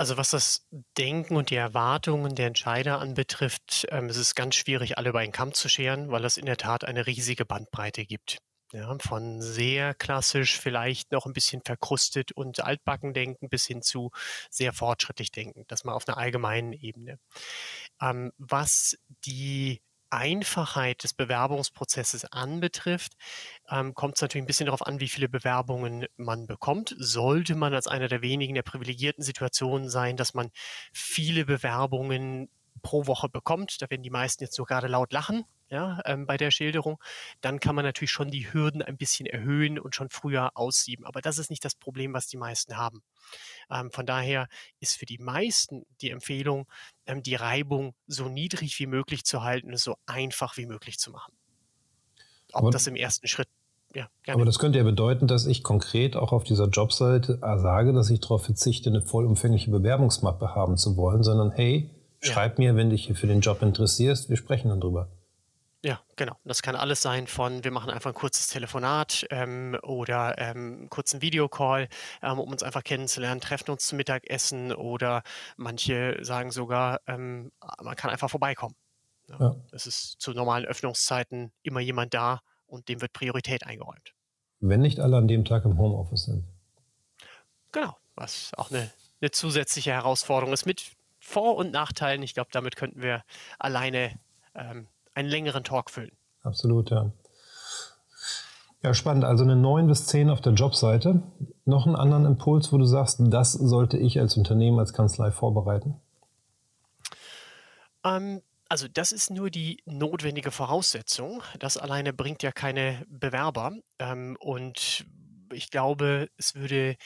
Also 0.00 0.16
was 0.16 0.30
das 0.30 0.66
Denken 0.96 1.36
und 1.36 1.50
die 1.50 1.56
Erwartungen 1.56 2.34
der 2.34 2.46
Entscheider 2.46 3.00
anbetrifft, 3.00 3.86
ähm, 3.90 4.06
es 4.06 4.16
ist 4.16 4.34
ganz 4.34 4.54
schwierig, 4.54 4.96
alle 4.96 5.10
über 5.10 5.18
einen 5.18 5.30
Kamm 5.30 5.52
zu 5.52 5.68
scheren, 5.68 6.10
weil 6.10 6.24
es 6.24 6.38
in 6.38 6.46
der 6.46 6.56
Tat 6.56 6.84
eine 6.84 7.06
riesige 7.06 7.44
Bandbreite 7.44 8.06
gibt. 8.06 8.38
Ja, 8.72 8.96
von 8.98 9.42
sehr 9.42 9.92
klassisch, 9.92 10.58
vielleicht 10.58 11.12
noch 11.12 11.26
ein 11.26 11.34
bisschen 11.34 11.60
verkrustet 11.62 12.32
und 12.32 12.64
altbacken 12.64 13.12
denken 13.12 13.50
bis 13.50 13.66
hin 13.66 13.82
zu 13.82 14.10
sehr 14.48 14.72
fortschrittlich 14.72 15.32
denken. 15.32 15.64
Das 15.68 15.84
mal 15.84 15.92
auf 15.92 16.08
einer 16.08 16.16
allgemeinen 16.16 16.72
Ebene. 16.72 17.18
Ähm, 18.00 18.32
was 18.38 18.96
die 19.26 19.82
Einfachheit 20.10 21.02
des 21.04 21.14
Bewerbungsprozesses 21.14 22.24
anbetrifft, 22.26 23.14
ähm, 23.70 23.94
kommt 23.94 24.16
es 24.16 24.22
natürlich 24.22 24.44
ein 24.44 24.46
bisschen 24.46 24.66
darauf 24.66 24.86
an, 24.86 25.00
wie 25.00 25.08
viele 25.08 25.28
Bewerbungen 25.28 26.06
man 26.16 26.46
bekommt. 26.46 26.94
Sollte 26.98 27.54
man 27.54 27.74
als 27.74 27.86
einer 27.86 28.08
der 28.08 28.22
wenigen 28.22 28.54
der 28.54 28.62
privilegierten 28.62 29.22
Situationen 29.24 29.88
sein, 29.88 30.16
dass 30.16 30.34
man 30.34 30.50
viele 30.92 31.44
Bewerbungen 31.44 32.50
pro 32.82 33.06
Woche 33.06 33.28
bekommt, 33.28 33.82
da 33.82 33.90
werden 33.90 34.02
die 34.02 34.10
meisten 34.10 34.44
jetzt 34.44 34.56
nur 34.58 34.66
gerade 34.66 34.86
laut 34.86 35.12
lachen, 35.12 35.44
ja, 35.70 36.00
ähm, 36.04 36.26
bei 36.26 36.36
der 36.36 36.50
Schilderung, 36.50 36.98
dann 37.40 37.60
kann 37.60 37.76
man 37.76 37.84
natürlich 37.84 38.10
schon 38.10 38.30
die 38.30 38.52
Hürden 38.52 38.82
ein 38.82 38.96
bisschen 38.96 39.26
erhöhen 39.26 39.78
und 39.78 39.94
schon 39.94 40.10
früher 40.10 40.50
aussieben. 40.54 41.06
Aber 41.06 41.20
das 41.20 41.38
ist 41.38 41.48
nicht 41.48 41.64
das 41.64 41.76
Problem, 41.76 42.12
was 42.12 42.26
die 42.26 42.36
meisten 42.36 42.76
haben. 42.76 43.02
Ähm, 43.70 43.90
von 43.92 44.04
daher 44.04 44.48
ist 44.80 44.96
für 44.96 45.06
die 45.06 45.18
meisten 45.18 45.86
die 46.00 46.10
Empfehlung, 46.10 46.66
ähm, 47.06 47.22
die 47.22 47.36
Reibung 47.36 47.94
so 48.08 48.28
niedrig 48.28 48.78
wie 48.80 48.86
möglich 48.86 49.24
zu 49.24 49.42
halten 49.42 49.70
und 49.70 49.78
so 49.78 49.96
einfach 50.06 50.56
wie 50.56 50.66
möglich 50.66 50.98
zu 50.98 51.12
machen. 51.12 51.32
Ob 52.52 52.62
aber, 52.62 52.70
das 52.72 52.88
im 52.88 52.96
ersten 52.96 53.28
Schritt 53.28 53.48
ja, 53.92 54.08
aber 54.28 54.44
das 54.44 54.60
könnte 54.60 54.78
ja 54.78 54.84
bedeuten, 54.84 55.26
dass 55.26 55.46
ich 55.46 55.64
konkret 55.64 56.14
auch 56.14 56.30
auf 56.30 56.44
dieser 56.44 56.68
Jobseite 56.68 57.40
äh, 57.42 57.58
sage, 57.58 57.92
dass 57.92 58.08
ich 58.08 58.20
darauf 58.20 58.44
verzichte, 58.44 58.88
eine 58.88 59.02
vollumfängliche 59.02 59.72
Bewerbungsmappe 59.72 60.54
haben 60.54 60.76
zu 60.76 60.96
wollen, 60.96 61.24
sondern 61.24 61.50
hey, 61.50 61.90
schreib 62.20 62.60
ja. 62.60 62.72
mir, 62.72 62.76
wenn 62.76 62.90
dich 62.90 63.06
hier 63.06 63.16
für 63.16 63.26
den 63.26 63.40
Job 63.40 63.62
interessierst, 63.62 64.28
wir 64.28 64.36
sprechen 64.36 64.68
dann 64.68 64.80
drüber. 64.80 65.08
Ja, 65.82 66.00
genau. 66.16 66.36
Das 66.44 66.60
kann 66.60 66.76
alles 66.76 67.00
sein 67.00 67.26
von, 67.26 67.64
wir 67.64 67.70
machen 67.70 67.90
einfach 67.90 68.10
ein 68.10 68.14
kurzes 68.14 68.48
Telefonat 68.48 69.26
ähm, 69.30 69.78
oder 69.82 70.36
ähm, 70.36 70.88
kurzen 70.90 71.22
Videocall, 71.22 71.88
ähm, 72.22 72.38
um 72.38 72.50
uns 72.50 72.62
einfach 72.62 72.84
kennenzulernen, 72.84 73.40
treffen 73.40 73.70
uns 73.70 73.86
zum 73.86 73.96
Mittagessen 73.96 74.72
oder 74.74 75.22
manche 75.56 76.18
sagen 76.22 76.50
sogar, 76.50 77.00
ähm, 77.06 77.50
man 77.82 77.96
kann 77.96 78.10
einfach 78.10 78.28
vorbeikommen. 78.28 78.74
Ja. 79.28 79.36
Ja. 79.40 79.56
Es 79.72 79.86
ist 79.86 80.20
zu 80.20 80.32
normalen 80.32 80.66
Öffnungszeiten 80.66 81.50
immer 81.62 81.80
jemand 81.80 82.12
da 82.12 82.40
und 82.66 82.88
dem 82.88 83.00
wird 83.00 83.14
Priorität 83.14 83.66
eingeräumt. 83.66 84.14
Wenn 84.60 84.80
nicht 84.80 85.00
alle 85.00 85.16
an 85.16 85.28
dem 85.28 85.46
Tag 85.46 85.64
im 85.64 85.78
Homeoffice 85.78 86.24
sind. 86.24 86.44
Genau, 87.72 87.96
was 88.16 88.52
auch 88.58 88.70
eine, 88.70 88.90
eine 89.22 89.30
zusätzliche 89.30 89.92
Herausforderung 89.92 90.52
ist 90.52 90.66
mit 90.66 90.92
Vor- 91.20 91.56
und 91.56 91.70
Nachteilen. 91.70 92.22
Ich 92.22 92.34
glaube, 92.34 92.50
damit 92.52 92.76
könnten 92.76 93.00
wir 93.00 93.24
alleine 93.58 94.18
ähm, 94.54 94.88
einen 95.14 95.28
längeren 95.28 95.64
Talk 95.64 95.90
füllen. 95.90 96.12
Absolut, 96.42 96.90
ja. 96.90 97.12
Ja, 98.82 98.94
spannend. 98.94 99.24
Also 99.24 99.44
eine 99.44 99.56
9 99.56 99.86
bis 99.86 100.06
10 100.06 100.30
auf 100.30 100.40
der 100.40 100.54
Jobseite. 100.54 101.22
Noch 101.66 101.86
einen 101.86 101.96
anderen 101.96 102.24
Impuls, 102.24 102.72
wo 102.72 102.78
du 102.78 102.86
sagst, 102.86 103.18
das 103.20 103.52
sollte 103.52 103.98
ich 103.98 104.18
als 104.18 104.36
Unternehmen, 104.36 104.78
als 104.78 104.94
Kanzlei 104.94 105.30
vorbereiten? 105.30 106.00
Ähm, 108.04 108.40
also 108.70 108.88
das 108.88 109.12
ist 109.12 109.30
nur 109.30 109.50
die 109.50 109.82
notwendige 109.84 110.50
Voraussetzung. 110.50 111.42
Das 111.58 111.76
alleine 111.76 112.14
bringt 112.14 112.42
ja 112.42 112.52
keine 112.52 113.04
Bewerber. 113.08 113.72
Ähm, 113.98 114.36
und 114.40 115.04
ich 115.52 115.70
glaube, 115.70 116.30
es 116.38 116.54
würde 116.54 116.96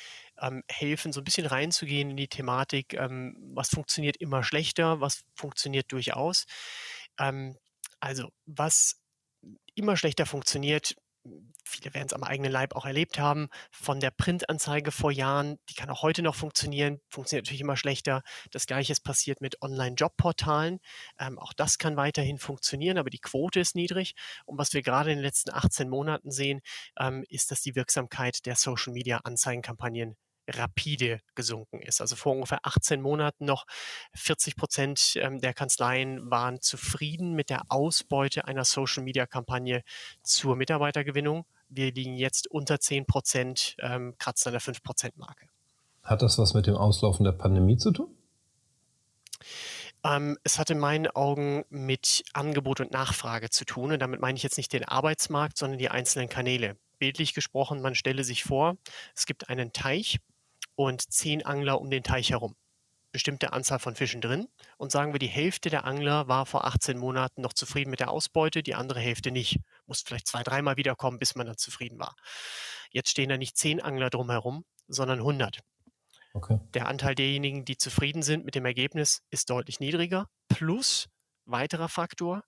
ähm, 0.41 0.63
helfen, 0.69 1.13
so 1.13 1.21
ein 1.21 1.25
bisschen 1.25 1.47
reinzugehen 1.47 2.11
in 2.11 2.17
die 2.17 2.29
Thematik, 2.29 2.95
ähm, 2.95 3.37
was 3.55 3.69
funktioniert 3.69 4.17
immer 4.19 4.45
schlechter, 4.45 5.01
was 5.01 5.25
funktioniert 5.35 5.91
durchaus. 5.91 6.45
Ähm, 7.19 7.57
also 8.05 8.29
was 8.47 9.01
immer 9.75 9.97
schlechter 9.97 10.27
funktioniert, 10.27 10.95
viele 11.65 11.95
werden 11.95 12.07
es 12.07 12.13
am 12.13 12.23
eigenen 12.23 12.53
Leib 12.53 12.77
auch 12.77 12.85
erlebt 12.85 13.19
haben, 13.19 13.49
von 13.71 13.99
der 13.99 14.11
Printanzeige 14.11 14.93
vor 14.93 15.11
Jahren, 15.11 15.59
die 15.71 15.75
kann 15.75 15.89
auch 15.91 16.03
heute 16.03 16.23
noch 16.23 16.35
funktionieren, 16.35 17.01
funktioniert 17.09 17.47
natürlich 17.47 17.63
immer 17.63 17.77
schlechter. 17.77 18.23
Das 18.51 18.67
gleiche 18.67 18.93
ist 18.93 19.01
passiert 19.01 19.41
mit 19.41 19.63
Online-Jobportalen. 19.63 20.81
Ähm, 21.19 21.39
auch 21.39 21.55
das 21.55 21.79
kann 21.79 21.97
weiterhin 21.97 22.39
funktionieren, 22.39 22.99
aber 22.99 23.11
die 23.11 23.21
Quote 23.21 23.61
ist 23.61 23.75
niedrig. 23.75 24.15
Und 24.45 24.59
was 24.59 24.75
wir 24.75 24.83
gerade 24.83 25.11
in 25.11 25.19
den 25.19 25.25
letzten 25.25 25.51
18 25.51 25.89
Monaten 25.89 26.31
sehen, 26.31 26.61
ähm, 26.99 27.25
ist, 27.29 27.51
dass 27.51 27.63
die 27.63 27.75
Wirksamkeit 27.75 28.45
der 28.45 28.57
Social-Media-Anzeigenkampagnen 28.57 30.17
rapide 30.49 31.21
gesunken 31.35 31.81
ist. 31.81 32.01
Also 32.01 32.17
vor 32.17 32.33
ungefähr 32.33 32.61
18 32.63 33.01
Monaten 33.01 33.45
noch 33.45 33.67
40 34.15 34.57
Prozent 34.57 35.15
ähm, 35.17 35.41
der 35.41 35.55
Kanzleien 35.55 36.31
waren 36.31 36.61
zufrieden 36.61 37.35
mit 37.35 37.51
der 37.51 37.63
Ausbeute 37.69 38.47
einer 38.47 38.65
Social-Media-Kampagne 38.65 39.83
zur 40.23 40.57
Mitarbeitergewinnung. 40.57 41.45
Wir 41.69 41.93
liegen 41.93 42.17
jetzt 42.17 42.47
unter 42.51 42.81
10 42.81 43.07
Prozent, 43.07 43.77
ähm, 43.81 44.15
kratzen 44.19 44.51
an 44.51 44.53
der 44.55 44.61
5 44.61 44.83
Prozent 44.83 45.17
Marke. 45.17 45.49
Hat 46.03 46.23
das 46.23 46.39
was 46.39 46.55
mit 46.55 46.67
dem 46.67 46.77
Auslaufen 46.77 47.25
der 47.25 47.33
Pandemie 47.33 47.79
zu 47.79 47.91
tun? 47.91 48.15
Ähm, 50.05 50.39
es 50.45 50.59
hat 50.59 50.71
in 50.71 50.79
meinen 50.79 51.07
Augen 51.09 51.65
mit 51.71 52.25
Angebot 52.35 52.81
und 52.81 52.93
Nachfrage 52.93 53.49
zu 53.49 53.65
tun. 53.65 53.93
Und 53.93 54.01
damit 54.01 54.21
meine 54.21 54.37
ich 54.37 54.43
jetzt 54.43 54.59
nicht 54.59 54.73
den 54.73 54.85
Arbeitsmarkt, 54.85 55.57
sondern 55.57 55.79
die 55.79 55.89
einzelnen 55.89 56.29
Kanäle. 56.29 56.77
Bildlich 56.99 57.35
gesprochen, 57.35 57.81
man 57.81 57.95
stelle 57.95 58.23
sich 58.23 58.45
vor, 58.45 58.77
es 59.17 59.27
gibt 59.27 59.49
einen 59.49 59.73
Teich 59.73 60.21
und 60.77 61.01
zehn 61.13 61.45
Angler 61.45 61.81
um 61.81 61.91
den 61.91 62.03
Teich 62.03 62.31
herum. 62.31 62.57
Bestimmte 63.13 63.53
Anzahl 63.53 63.79
von 63.79 63.95
Fischen 63.95 64.21
drin. 64.21 64.49
Und 64.77 64.91
sagen 64.91 65.13
wir, 65.13 65.21
die 65.21 65.29
Hälfte 65.29 65.71
der 65.71 65.85
Angler 65.85 66.27
war 66.27 66.47
vor 66.47 66.65
18 66.65 66.99
Monaten 66.99 67.43
noch 67.43 67.53
zufrieden 67.53 67.91
mit 67.91 68.01
der 68.01 68.11
Ausbeute, 68.11 68.63
die 68.63 68.75
andere 68.75 68.99
Hälfte 68.99 69.31
nicht. 69.31 69.61
Muss 69.87 70.03
vielleicht 70.03 70.27
zwei, 70.27 70.43
dreimal 70.43 70.77
wiederkommen, 70.77 71.19
bis 71.19 71.37
man 71.37 71.47
dann 71.47 71.57
zufrieden 71.57 71.99
war. 71.99 72.17
Jetzt 72.91 73.11
stehen 73.11 73.29
da 73.29 73.37
nicht 73.37 73.57
zehn 73.57 73.81
Angler 73.81 74.11
drumherum, 74.11 74.65
sondern 74.89 75.19
100. 75.19 75.61
Okay. 76.33 76.59
Der 76.75 76.89
Anteil 76.89 77.15
derjenigen, 77.15 77.65
die 77.65 77.77
zufrieden 77.77 78.23
sind 78.23 78.45
mit 78.45 78.57
dem 78.57 78.65
Ergebnis, 78.65 79.23
ist 79.31 79.51
deutlich 79.51 79.79
niedriger. 79.79 80.27
Plus, 80.49 81.09
weiterer 81.45 81.89
Faktor, 81.89 82.43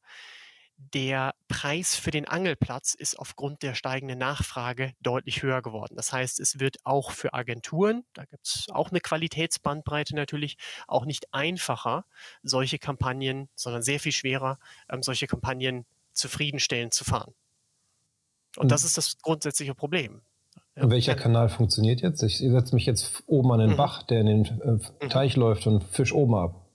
der 0.76 1.34
Preis 1.48 1.96
für 1.96 2.10
den 2.10 2.26
Angelplatz 2.26 2.94
ist 2.94 3.18
aufgrund 3.18 3.62
der 3.62 3.74
steigenden 3.74 4.18
Nachfrage 4.18 4.92
deutlich 5.00 5.42
höher 5.42 5.62
geworden. 5.62 5.96
Das 5.96 6.12
heißt, 6.12 6.38
es 6.38 6.60
wird 6.60 6.76
auch 6.84 7.12
für 7.12 7.34
Agenturen, 7.34 8.04
da 8.12 8.24
gibt 8.24 8.46
es 8.46 8.66
auch 8.70 8.90
eine 8.90 9.00
Qualitätsbandbreite 9.00 10.14
natürlich, 10.14 10.58
auch 10.86 11.06
nicht 11.06 11.32
einfacher, 11.32 12.04
solche 12.42 12.78
Kampagnen, 12.78 13.48
sondern 13.54 13.82
sehr 13.82 14.00
viel 14.00 14.12
schwerer, 14.12 14.58
ähm, 14.90 15.02
solche 15.02 15.26
Kampagnen 15.26 15.86
zufriedenstellend 16.12 16.92
zu 16.92 17.04
fahren. 17.04 17.34
Und 18.56 18.70
das 18.70 18.84
ist 18.84 18.96
das 18.96 19.18
grundsätzliche 19.18 19.74
Problem. 19.74 20.22
Und 20.76 20.90
welcher 20.90 21.12
ja. 21.12 21.18
Kanal 21.18 21.48
funktioniert 21.48 22.02
jetzt? 22.02 22.22
Ich 22.22 22.38
setze 22.38 22.74
mich 22.74 22.86
jetzt 22.86 23.22
oben 23.26 23.50
an 23.52 23.60
den 23.60 23.70
mhm. 23.70 23.76
Bach, 23.76 24.02
der 24.02 24.20
in 24.20 24.26
den 24.26 24.44
äh, 24.44 25.04
mhm. 25.04 25.08
Teich 25.08 25.36
läuft 25.36 25.66
und 25.66 25.84
fisch 25.84 26.12
oben 26.12 26.34
ab. 26.34 26.65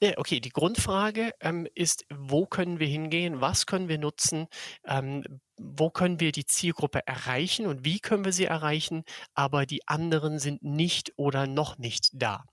Ja, 0.00 0.12
okay, 0.16 0.40
die 0.40 0.50
Grundfrage 0.50 1.32
ähm, 1.40 1.66
ist, 1.74 2.04
wo 2.12 2.46
können 2.46 2.78
wir 2.78 2.86
hingehen, 2.86 3.40
was 3.40 3.66
können 3.66 3.88
wir 3.88 3.98
nutzen, 3.98 4.46
ähm, 4.84 5.24
wo 5.58 5.90
können 5.90 6.20
wir 6.20 6.32
die 6.32 6.46
Zielgruppe 6.46 7.06
erreichen 7.06 7.66
und 7.66 7.84
wie 7.84 7.98
können 7.98 8.24
wir 8.24 8.32
sie 8.32 8.44
erreichen, 8.44 9.02
aber 9.34 9.66
die 9.66 9.86
anderen 9.88 10.38
sind 10.38 10.62
nicht 10.62 11.12
oder 11.16 11.46
noch 11.46 11.78
nicht 11.78 12.10
da. 12.12 12.44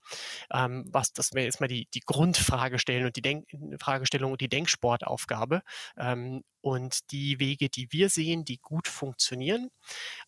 Ähm, 0.52 0.84
was, 0.90 1.12
das 1.12 1.32
wäre 1.32 1.46
jetzt 1.46 1.60
mal 1.60 1.68
die, 1.68 1.86
die 1.94 2.00
Grundfrage 2.00 2.78
stellen 2.78 3.06
und 3.06 3.16
die 3.16 3.22
Denk 3.22 3.46
Fragestellung 3.80 4.32
und 4.32 4.40
die 4.40 4.48
Denksportaufgabe. 4.48 5.62
Ähm, 5.96 6.42
und 6.62 7.12
die 7.12 7.38
Wege, 7.38 7.68
die 7.68 7.92
wir 7.92 8.08
sehen, 8.08 8.44
die 8.44 8.58
gut 8.58 8.88
funktionieren, 8.88 9.68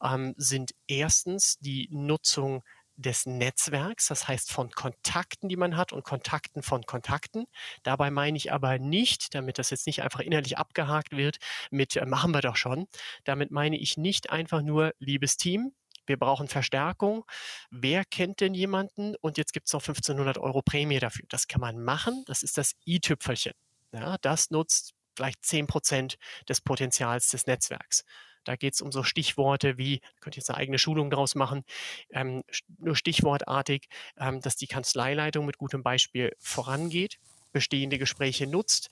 ähm, 0.00 0.34
sind 0.36 0.70
erstens 0.86 1.58
die 1.58 1.88
Nutzung 1.90 2.62
des 2.98 3.26
Netzwerks, 3.26 4.08
das 4.08 4.26
heißt 4.26 4.52
von 4.52 4.70
Kontakten, 4.70 5.48
die 5.48 5.56
man 5.56 5.76
hat 5.76 5.92
und 5.92 6.04
Kontakten 6.04 6.62
von 6.62 6.82
Kontakten. 6.84 7.46
Dabei 7.84 8.10
meine 8.10 8.36
ich 8.36 8.52
aber 8.52 8.78
nicht, 8.78 9.34
damit 9.34 9.58
das 9.58 9.70
jetzt 9.70 9.86
nicht 9.86 10.02
einfach 10.02 10.20
innerlich 10.20 10.58
abgehakt 10.58 11.16
wird, 11.16 11.38
mit 11.70 11.96
äh, 11.96 12.04
machen 12.04 12.32
wir 12.34 12.40
doch 12.40 12.56
schon. 12.56 12.86
Damit 13.24 13.50
meine 13.52 13.78
ich 13.78 13.96
nicht 13.96 14.30
einfach 14.30 14.62
nur, 14.62 14.92
liebes 14.98 15.36
Team, 15.36 15.72
wir 16.06 16.16
brauchen 16.18 16.48
Verstärkung. 16.48 17.24
Wer 17.70 18.04
kennt 18.04 18.40
denn 18.40 18.54
jemanden? 18.54 19.14
Und 19.20 19.38
jetzt 19.38 19.52
gibt 19.52 19.68
es 19.68 19.72
noch 19.74 19.82
1500 19.82 20.38
Euro 20.38 20.62
Prämie 20.62 20.98
dafür. 20.98 21.26
Das 21.28 21.46
kann 21.46 21.60
man 21.60 21.82
machen. 21.82 22.24
Das 22.26 22.42
ist 22.42 22.58
das 22.58 22.72
i-Tüpfelchen. 22.86 23.52
Ja, 23.92 24.16
das 24.22 24.50
nutzt 24.50 24.94
vielleicht 25.14 25.44
10 25.44 25.66
Prozent 25.66 26.16
des 26.48 26.60
Potenzials 26.60 27.28
des 27.28 27.46
Netzwerks. 27.46 28.04
Da 28.48 28.56
geht 28.56 28.72
es 28.72 28.80
um 28.80 28.90
so 28.90 29.02
Stichworte 29.02 29.76
wie, 29.76 30.00
könnt 30.20 30.34
ihr 30.34 30.40
jetzt 30.40 30.48
eine 30.48 30.56
eigene 30.56 30.78
Schulung 30.78 31.10
daraus 31.10 31.34
machen, 31.34 31.64
ähm, 32.10 32.42
nur 32.78 32.96
stichwortartig, 32.96 33.88
ähm, 34.16 34.40
dass 34.40 34.56
die 34.56 34.66
Kanzleileitung 34.66 35.44
mit 35.44 35.58
gutem 35.58 35.82
Beispiel 35.82 36.32
vorangeht 36.38 37.18
bestehende 37.52 37.98
Gespräche 37.98 38.46
nutzt, 38.46 38.88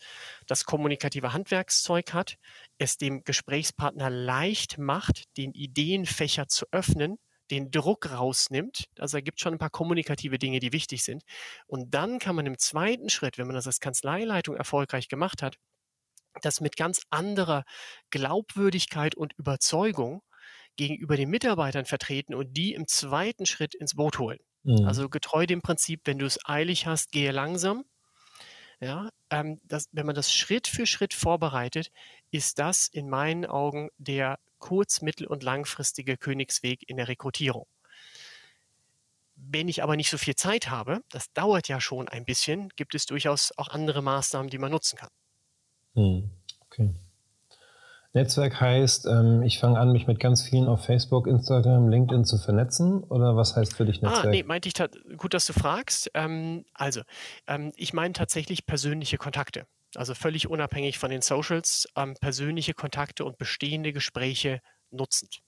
das 0.46 0.64
kommunikative 0.64 1.32
Handwerkszeug 1.32 2.12
hat, 2.12 2.36
es 2.78 2.98
dem 2.98 3.22
Gesprächspartner 3.24 4.10
leicht 4.10 4.76
macht, 4.78 5.24
den 5.36 5.52
Ideenfächer 5.52 6.48
zu 6.48 6.66
öffnen, 6.72 7.18
den 7.50 7.70
Druck 7.70 8.10
rausnimmt. 8.10 8.88
Also 8.98 9.18
er 9.18 9.22
gibt 9.22 9.40
schon 9.40 9.52
ein 9.54 9.58
paar 9.58 9.70
kommunikative 9.70 10.38
Dinge, 10.38 10.58
die 10.58 10.72
wichtig 10.72 11.02
sind. 11.04 11.22
Und 11.66 11.94
dann 11.94 12.18
kann 12.18 12.34
man 12.34 12.46
im 12.46 12.58
zweiten 12.58 13.08
Schritt, 13.08 13.38
wenn 13.38 13.46
man 13.46 13.56
das 13.56 13.66
als 13.66 13.80
Kanzleileitung 13.80 14.56
erfolgreich 14.56 15.08
gemacht 15.08 15.42
hat, 15.42 15.56
das 16.42 16.60
mit 16.60 16.76
ganz 16.76 17.02
anderer 17.10 17.64
Glaubwürdigkeit 18.10 19.14
und 19.14 19.32
Überzeugung 19.34 20.22
gegenüber 20.76 21.16
den 21.16 21.30
Mitarbeitern 21.30 21.86
vertreten 21.86 22.34
und 22.34 22.56
die 22.56 22.74
im 22.74 22.86
zweiten 22.86 23.46
Schritt 23.46 23.74
ins 23.74 23.94
Boot 23.94 24.18
holen. 24.18 24.38
Mhm. 24.62 24.84
Also 24.86 25.08
getreu 25.08 25.46
dem 25.46 25.62
Prinzip, 25.62 26.02
wenn 26.04 26.18
du 26.18 26.26
es 26.26 26.38
eilig 26.44 26.86
hast, 26.86 27.12
gehe 27.12 27.32
langsam. 27.32 27.84
Ja, 28.78 29.08
ähm, 29.30 29.58
das, 29.64 29.88
wenn 29.92 30.04
man 30.04 30.14
das 30.14 30.34
Schritt 30.34 30.68
für 30.68 30.86
Schritt 30.86 31.14
vorbereitet, 31.14 31.90
ist 32.30 32.58
das 32.58 32.88
in 32.88 33.08
meinen 33.08 33.46
Augen 33.46 33.88
der 33.96 34.38
kurz-, 34.58 35.00
mittel- 35.00 35.26
und 35.26 35.42
langfristige 35.42 36.18
Königsweg 36.18 36.82
in 36.86 36.98
der 36.98 37.08
Rekrutierung. 37.08 37.66
Wenn 39.34 39.68
ich 39.68 39.82
aber 39.82 39.96
nicht 39.96 40.10
so 40.10 40.18
viel 40.18 40.34
Zeit 40.34 40.68
habe, 40.68 41.00
das 41.10 41.32
dauert 41.32 41.68
ja 41.68 41.80
schon 41.80 42.08
ein 42.08 42.24
bisschen, 42.24 42.70
gibt 42.76 42.94
es 42.94 43.06
durchaus 43.06 43.52
auch 43.56 43.68
andere 43.68 44.02
Maßnahmen, 44.02 44.50
die 44.50 44.58
man 44.58 44.70
nutzen 44.70 44.98
kann. 44.98 45.10
Hm, 45.96 46.30
okay. 46.66 46.94
Netzwerk 48.12 48.60
heißt, 48.60 49.06
ähm, 49.06 49.42
ich 49.42 49.58
fange 49.58 49.78
an, 49.78 49.92
mich 49.92 50.06
mit 50.06 50.20
ganz 50.20 50.42
vielen 50.42 50.68
auf 50.68 50.84
Facebook, 50.86 51.26
Instagram, 51.26 51.88
LinkedIn 51.88 52.24
zu 52.24 52.38
vernetzen? 52.38 53.04
Oder 53.04 53.36
was 53.36 53.56
heißt 53.56 53.74
für 53.74 53.84
dich 53.84 54.02
ah, 54.02 54.06
Netzwerk? 54.08 54.26
Ah, 54.26 54.30
nee, 54.30 54.42
meinte 54.42 54.68
ich 54.68 55.18
gut, 55.18 55.34
dass 55.34 55.44
du 55.44 55.52
fragst. 55.52 56.10
Ähm, 56.14 56.64
also, 56.72 57.02
ähm, 57.46 57.72
ich 57.76 57.92
meine 57.92 58.14
tatsächlich 58.14 58.64
persönliche 58.64 59.18
Kontakte. 59.18 59.66
Also 59.94 60.14
völlig 60.14 60.48
unabhängig 60.48 60.98
von 60.98 61.10
den 61.10 61.20
Socials, 61.20 61.88
ähm, 61.94 62.14
persönliche 62.18 62.72
Kontakte 62.72 63.24
und 63.24 63.36
bestehende 63.36 63.92
Gespräche 63.92 64.60
nutzend. 64.90 65.40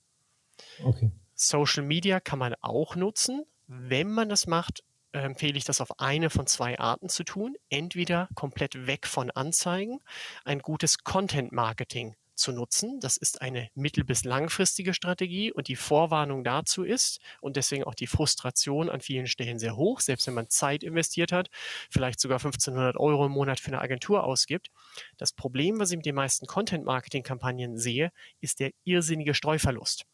Okay. 0.83 1.11
Social 1.33 1.83
Media 1.83 2.19
kann 2.19 2.37
man 2.37 2.53
auch 2.61 2.95
nutzen. 2.95 3.45
Wenn 3.65 4.11
man 4.11 4.29
das 4.29 4.45
macht, 4.45 4.83
empfehle 5.11 5.57
ich 5.57 5.65
das 5.65 5.81
auf 5.81 5.99
eine 5.99 6.29
von 6.29 6.47
zwei 6.47 6.79
Arten 6.79 7.09
zu 7.09 7.23
tun. 7.23 7.55
Entweder 7.69 8.29
komplett 8.35 8.87
weg 8.87 9.07
von 9.07 9.31
Anzeigen, 9.31 9.99
ein 10.45 10.59
gutes 10.59 10.99
Content-Marketing 11.03 12.15
zu 12.39 12.51
nutzen. 12.51 12.99
Das 12.99 13.17
ist 13.17 13.41
eine 13.41 13.69
mittel- 13.75 14.03
bis 14.03 14.23
langfristige 14.23 14.93
Strategie 14.93 15.51
und 15.51 15.67
die 15.67 15.75
Vorwarnung 15.75 16.43
dazu 16.43 16.83
ist 16.83 17.19
und 17.41 17.57
deswegen 17.57 17.83
auch 17.83 17.93
die 17.93 18.07
Frustration 18.07 18.89
an 18.89 19.01
vielen 19.01 19.27
Stellen 19.27 19.59
sehr 19.59 19.75
hoch, 19.75 19.99
selbst 19.99 20.25
wenn 20.25 20.33
man 20.33 20.49
Zeit 20.49 20.83
investiert 20.83 21.31
hat, 21.31 21.49
vielleicht 21.91 22.19
sogar 22.19 22.39
1500 22.39 22.97
Euro 22.97 23.25
im 23.25 23.33
Monat 23.33 23.59
für 23.59 23.67
eine 23.67 23.81
Agentur 23.81 24.23
ausgibt. 24.23 24.71
Das 25.17 25.33
Problem, 25.33 25.79
was 25.79 25.91
ich 25.91 25.97
mit 25.97 26.05
den 26.05 26.15
meisten 26.15 26.47
Content-Marketing-Kampagnen 26.47 27.77
sehe, 27.77 28.11
ist 28.39 28.59
der 28.59 28.71
irrsinnige 28.85 29.33
Streuverlust. 29.33 30.05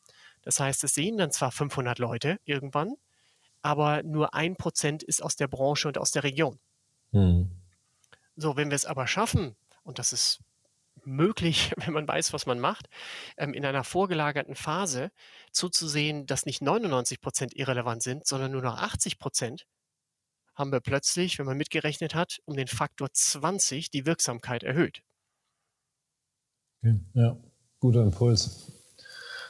Das 0.41 0.59
heißt, 0.59 0.83
es 0.83 0.93
sehen 0.93 1.17
dann 1.17 1.31
zwar 1.31 1.51
500 1.51 1.99
Leute 1.99 2.39
irgendwann, 2.45 2.95
aber 3.65 4.03
nur 4.03 4.35
ein 4.35 4.55
Prozent 4.55 5.01
ist 5.01 5.23
aus 5.23 5.37
der 5.37 5.47
Branche 5.47 5.87
und 5.87 5.97
aus 5.97 6.11
der 6.11 6.23
Region. 6.23 6.59
Mhm. 7.11 7.49
So, 8.35 8.55
wenn 8.57 8.69
wir 8.69 8.75
es 8.75 8.85
aber 8.85 9.07
schaffen, 9.07 9.55
und 9.81 9.97
das 9.97 10.13
ist 10.13 10.39
möglich, 11.03 11.73
wenn 11.77 11.91
man 11.91 12.07
weiß, 12.07 12.31
was 12.31 12.45
man 12.45 12.59
macht, 12.59 12.89
ähm, 13.37 13.55
in 13.55 13.65
einer 13.65 13.83
vorgelagerten 13.83 14.53
Phase 14.53 15.09
zuzusehen, 15.51 16.27
dass 16.27 16.45
nicht 16.45 16.61
99 16.61 17.21
Prozent 17.21 17.55
irrelevant 17.55 18.03
sind, 18.03 18.27
sondern 18.27 18.51
nur 18.51 18.61
noch 18.61 18.77
80 18.77 19.17
Prozent, 19.17 19.65
haben 20.53 20.71
wir 20.71 20.79
plötzlich, 20.79 21.39
wenn 21.39 21.47
man 21.47 21.57
mitgerechnet 21.57 22.13
hat, 22.13 22.37
um 22.45 22.55
den 22.55 22.67
Faktor 22.67 23.11
20 23.11 23.89
die 23.89 24.05
Wirksamkeit 24.05 24.61
erhöht. 24.61 25.01
Ja, 27.15 27.35
guter 27.79 28.03
Impuls. 28.03 28.71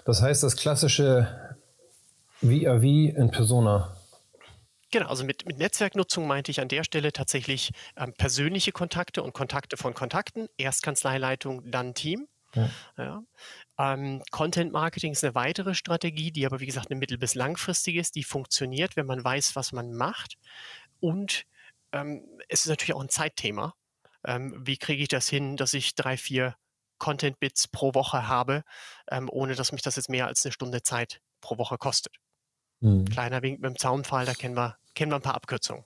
Das 0.06 0.22
heißt, 0.22 0.42
das 0.42 0.56
klassische 0.56 1.58
VAV 2.42 2.84
in 2.84 3.30
Persona. 3.30 3.95
Genau, 4.96 5.10
also 5.10 5.26
mit, 5.26 5.46
mit 5.46 5.58
Netzwerknutzung 5.58 6.26
meinte 6.26 6.52
ich 6.52 6.62
an 6.62 6.70
der 6.70 6.86
Stelle 6.86 7.12
tatsächlich 7.12 7.74
ähm, 7.98 8.14
persönliche 8.14 8.72
Kontakte 8.72 9.24
und 9.24 9.34
Kontakte 9.34 9.76
von 9.76 9.94
Kontakten. 9.94 10.48
Erst 10.56 10.84
Kanzleileitung, 10.84 11.70
dann 11.70 11.96
Team. 11.96 12.30
Ja. 12.54 12.70
Ja. 12.98 13.24
Ähm, 13.78 14.24
Content 14.32 14.72
Marketing 14.72 15.12
ist 15.12 15.22
eine 15.26 15.36
weitere 15.36 15.74
Strategie, 15.76 16.32
die 16.32 16.46
aber 16.46 16.62
wie 16.62 16.66
gesagt 16.66 16.90
eine 16.90 16.98
mittel- 16.98 17.18
bis 17.18 17.36
langfristige 17.36 18.00
ist, 18.00 18.16
die 18.16 18.24
funktioniert, 18.24 18.96
wenn 18.96 19.06
man 19.06 19.22
weiß, 19.22 19.58
was 19.58 19.74
man 19.74 19.92
macht. 19.92 20.38
Und 21.02 21.44
ähm, 21.92 22.26
es 22.48 22.62
ist 22.62 22.70
natürlich 22.70 22.94
auch 22.94 23.04
ein 23.04 23.10
Zeitthema. 23.10 23.74
Ähm, 24.24 24.56
wie 24.66 24.78
kriege 24.78 25.04
ich 25.04 25.10
das 25.10 25.28
hin, 25.28 25.58
dass 25.58 25.74
ich 25.74 25.96
drei, 25.96 26.16
vier 26.16 26.56
Content-Bits 27.00 27.68
pro 27.68 27.94
Woche 27.96 28.30
habe, 28.30 28.64
ähm, 29.12 29.28
ohne 29.30 29.56
dass 29.56 29.74
mich 29.74 29.82
das 29.82 29.98
jetzt 29.98 30.08
mehr 30.08 30.28
als 30.28 30.46
eine 30.46 30.54
Stunde 30.54 30.84
Zeit 30.84 31.20
pro 31.42 31.58
Woche 31.58 31.78
kostet? 31.78 32.14
Mhm. 32.80 33.04
Kleiner 33.10 33.42
Wink 33.42 33.60
mit 33.60 33.72
dem 33.72 33.78
Zaunpfahl, 33.78 34.26
da 34.26 34.34
kennen 34.34 34.56
wir, 34.56 34.78
kennen 34.96 35.12
wir 35.12 35.18
ein 35.18 35.22
paar 35.22 35.36
Abkürzungen. 35.36 35.84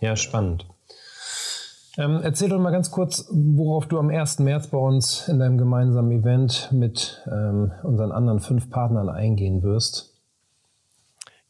Ja, 0.00 0.16
spannend. 0.16 0.66
Ähm, 1.98 2.20
erzähl 2.22 2.48
doch 2.48 2.60
mal 2.60 2.70
ganz 2.70 2.92
kurz, 2.92 3.28
worauf 3.32 3.86
du 3.88 3.98
am 3.98 4.08
1. 4.08 4.38
März 4.38 4.68
bei 4.68 4.78
uns 4.78 5.26
in 5.26 5.40
deinem 5.40 5.58
gemeinsamen 5.58 6.12
Event 6.12 6.68
mit 6.70 7.24
ähm, 7.26 7.72
unseren 7.82 8.12
anderen 8.12 8.38
fünf 8.38 8.70
Partnern 8.70 9.08
eingehen 9.08 9.64
wirst. 9.64 10.17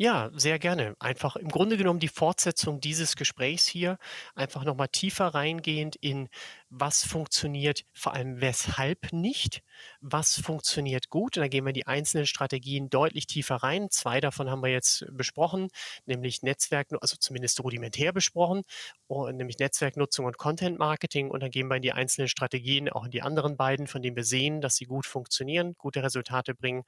Ja, 0.00 0.30
sehr 0.32 0.60
gerne. 0.60 0.94
Einfach 1.00 1.34
im 1.34 1.48
Grunde 1.48 1.76
genommen 1.76 1.98
die 1.98 2.06
Fortsetzung 2.06 2.80
dieses 2.80 3.16
Gesprächs 3.16 3.66
hier, 3.66 3.98
einfach 4.36 4.62
nochmal 4.62 4.86
tiefer 4.88 5.26
reingehend 5.26 5.96
in, 5.96 6.28
was 6.70 7.04
funktioniert, 7.04 7.84
vor 7.94 8.12
allem 8.14 8.40
weshalb 8.40 9.12
nicht, 9.12 9.62
was 10.00 10.40
funktioniert 10.40 11.10
gut. 11.10 11.36
Und 11.36 11.40
da 11.42 11.48
gehen 11.48 11.66
wir 11.66 11.72
die 11.72 11.88
einzelnen 11.88 12.26
Strategien 12.26 12.90
deutlich 12.90 13.26
tiefer 13.26 13.56
rein. 13.56 13.90
Zwei 13.90 14.20
davon 14.20 14.48
haben 14.48 14.62
wir 14.62 14.70
jetzt 14.70 15.04
besprochen, 15.10 15.66
nämlich 16.06 16.42
Netzwerk, 16.44 16.88
also 17.00 17.16
zumindest 17.18 17.60
rudimentär 17.64 18.12
besprochen, 18.12 18.62
nämlich 19.08 19.58
Netzwerknutzung 19.58 20.26
und 20.26 20.38
Content 20.38 20.78
Marketing. 20.78 21.28
Und 21.28 21.42
dann 21.42 21.50
gehen 21.50 21.66
wir 21.66 21.74
in 21.76 21.82
die 21.82 21.92
einzelnen 21.92 22.28
Strategien, 22.28 22.88
auch 22.88 23.04
in 23.06 23.10
die 23.10 23.22
anderen 23.22 23.56
beiden, 23.56 23.88
von 23.88 24.00
denen 24.00 24.14
wir 24.14 24.24
sehen, 24.24 24.60
dass 24.60 24.76
sie 24.76 24.84
gut 24.84 25.06
funktionieren, 25.06 25.74
gute 25.76 26.04
Resultate 26.04 26.54
bringen, 26.54 26.84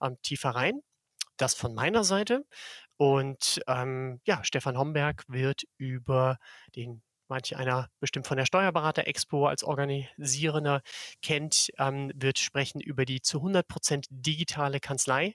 ähm, 0.00 0.16
tiefer 0.22 0.50
rein. 0.50 0.80
Das 1.36 1.54
von 1.54 1.74
meiner 1.74 2.04
Seite. 2.04 2.44
Und 2.96 3.60
ähm, 3.66 4.20
ja, 4.26 4.44
Stefan 4.44 4.78
Homberg 4.78 5.24
wird 5.28 5.64
über 5.78 6.38
den 6.76 7.02
manch 7.28 7.56
einer 7.56 7.88
bestimmt 8.00 8.26
von 8.26 8.36
der 8.36 8.46
Steuerberater 8.46 9.06
Expo 9.06 9.46
als 9.46 9.64
Organisierender 9.64 10.82
kennt, 11.22 11.70
ähm, 11.78 12.12
wird 12.14 12.38
sprechen 12.38 12.80
über 12.80 13.04
die 13.04 13.20
zu 13.20 13.38
100 13.38 13.66
Prozent 13.66 14.06
digitale 14.10 14.80
Kanzlei, 14.80 15.34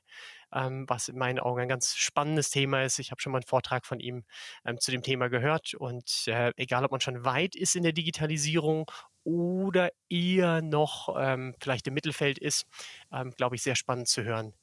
ähm, 0.54 0.86
was 0.88 1.10
in 1.10 1.18
meinen 1.18 1.40
Augen 1.40 1.62
ein 1.62 1.68
ganz 1.70 1.96
spannendes 1.96 2.50
Thema 2.50 2.84
ist. 2.84 3.00
Ich 3.00 3.12
habe 3.12 3.22
schon 3.22 3.32
mal 3.32 3.40
einen 3.40 3.48
Vortrag 3.48 3.86
von 3.86 4.00
ihm 4.00 4.24
ähm, 4.66 4.80
zu 4.80 4.92
dem 4.92 5.02
Thema 5.04 5.30
gehört 5.30 5.74
und 5.74 6.24
äh, 6.28 6.52
egal, 6.58 6.86
ob 6.86 6.92
man 6.92 7.02
schon 7.02 7.26
weit 7.26 7.56
ist 7.56 7.76
in 7.76 7.84
der 7.84 7.94
Digitalisierung 7.94 8.90
oder 9.24 9.92
eher 10.10 10.62
noch 10.62 11.16
ähm, 11.20 11.56
vielleicht 11.62 11.88
im 11.88 11.94
Mittelfeld 11.94 12.40
ist, 12.40 12.66
ähm, 13.12 13.32
glaube 13.32 13.56
ich, 13.56 13.64
sehr 13.64 13.76
spannend 13.76 14.08
zu 14.08 14.24
hören, 14.24 14.54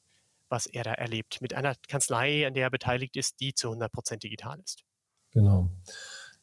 was 0.49 0.65
er 0.65 0.83
da 0.83 0.93
erlebt. 0.93 1.39
Mit 1.41 1.53
einer 1.53 1.73
Kanzlei, 1.87 2.45
an 2.47 2.53
der 2.53 2.63
er 2.63 2.69
beteiligt 2.69 3.15
ist, 3.17 3.39
die 3.39 3.53
zu 3.53 3.67
100 3.67 3.91
Prozent 3.91 4.23
digital 4.23 4.59
ist. 4.59 4.83
Genau. 5.31 5.69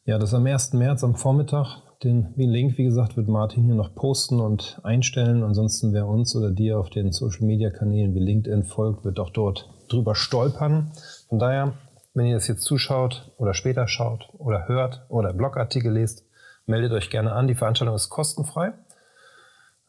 Ja, 0.05 0.19
das 0.19 0.33
am 0.35 0.45
1. 0.45 0.73
März 0.73 1.03
am 1.03 1.15
Vormittag. 1.15 1.81
Den 2.03 2.33
Link, 2.35 2.77
wie 2.77 2.83
gesagt, 2.83 3.17
wird 3.17 3.27
Martin 3.27 3.63
hier 3.63 3.73
noch 3.73 3.95
posten 3.95 4.39
und 4.39 4.79
einstellen. 4.83 5.43
Ansonsten, 5.43 5.93
wer 5.93 6.07
uns 6.07 6.35
oder 6.35 6.51
dir 6.51 6.77
auf 6.77 6.91
den 6.91 7.11
Social 7.11 7.45
Media 7.45 7.71
Kanälen 7.71 8.13
wie 8.13 8.19
LinkedIn 8.19 8.65
folgt, 8.65 9.03
wird 9.03 9.19
auch 9.19 9.31
dort 9.31 9.67
drüber 9.89 10.13
stolpern. 10.13 10.91
Von 11.29 11.39
daher, 11.39 11.73
wenn 12.13 12.27
ihr 12.27 12.35
das 12.35 12.47
jetzt 12.47 12.61
zuschaut 12.61 13.31
oder 13.37 13.55
später 13.55 13.87
schaut 13.87 14.29
oder 14.37 14.67
hört 14.67 15.05
oder 15.09 15.33
Blogartikel 15.33 15.91
lest, 15.91 16.23
meldet 16.67 16.91
euch 16.91 17.09
gerne 17.09 17.31
an. 17.31 17.47
Die 17.47 17.55
Veranstaltung 17.55 17.95
ist 17.95 18.09
kostenfrei. 18.09 18.73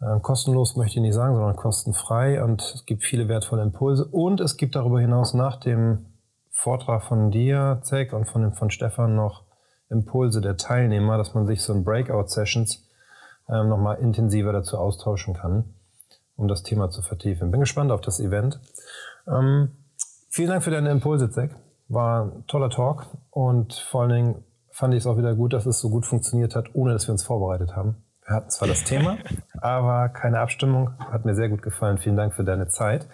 Ähm, 0.02 0.20
kostenlos 0.20 0.76
möchte 0.76 0.98
ich 0.98 1.02
nicht 1.02 1.14
sagen, 1.14 1.34
sondern 1.34 1.56
kostenfrei 1.56 2.42
und 2.42 2.60
es 2.60 2.84
gibt 2.84 3.02
viele 3.02 3.28
wertvolle 3.28 3.62
Impulse 3.62 4.04
und 4.04 4.40
es 4.40 4.56
gibt 4.56 4.76
darüber 4.76 5.00
hinaus 5.00 5.32
nach 5.32 5.56
dem 5.56 6.06
Vortrag 6.50 7.02
von 7.02 7.30
dir, 7.30 7.80
Zeck, 7.82 8.12
und 8.12 8.26
von, 8.26 8.42
dem, 8.42 8.52
von 8.52 8.70
Stefan 8.70 9.14
noch 9.14 9.44
Impulse 9.88 10.40
der 10.40 10.56
Teilnehmer, 10.56 11.16
dass 11.16 11.34
man 11.34 11.46
sich 11.46 11.62
so 11.62 11.72
in 11.72 11.84
Breakout-Sessions 11.84 12.88
ähm, 13.48 13.68
nochmal 13.68 13.98
intensiver 13.98 14.52
dazu 14.52 14.78
austauschen 14.78 15.34
kann, 15.34 15.74
um 16.36 16.48
das 16.48 16.62
Thema 16.62 16.90
zu 16.90 17.02
vertiefen. 17.02 17.50
Bin 17.50 17.60
gespannt 17.60 17.90
auf 17.90 18.00
das 18.00 18.20
Event. 18.20 18.60
Ähm, 19.28 19.76
vielen 20.30 20.48
Dank 20.48 20.62
für 20.62 20.70
deine 20.70 20.90
Impulse, 20.90 21.30
Zeck. 21.30 21.54
War 21.88 22.24
ein 22.24 22.46
toller 22.46 22.70
Talk 22.70 23.06
und 23.30 23.74
vor 23.74 24.02
allen 24.02 24.10
Dingen 24.10 24.44
fand 24.72 24.92
ich 24.92 25.00
es 25.00 25.06
auch 25.06 25.16
wieder 25.16 25.34
gut, 25.34 25.52
dass 25.52 25.66
es 25.66 25.78
so 25.78 25.88
gut 25.88 26.04
funktioniert 26.04 26.56
hat, 26.56 26.74
ohne 26.74 26.92
dass 26.92 27.06
wir 27.06 27.12
uns 27.12 27.22
vorbereitet 27.22 27.76
haben. 27.76 28.05
Wir 28.26 28.34
hatten 28.34 28.50
zwar 28.50 28.66
das 28.66 28.82
Thema, 28.82 29.18
aber 29.60 30.08
keine 30.08 30.40
Abstimmung. 30.40 30.90
Hat 30.98 31.24
mir 31.24 31.36
sehr 31.36 31.48
gut 31.48 31.62
gefallen. 31.62 31.98
Vielen 31.98 32.16
Dank 32.16 32.34
für 32.34 32.42
deine 32.42 32.66
Zeit. 32.66 33.06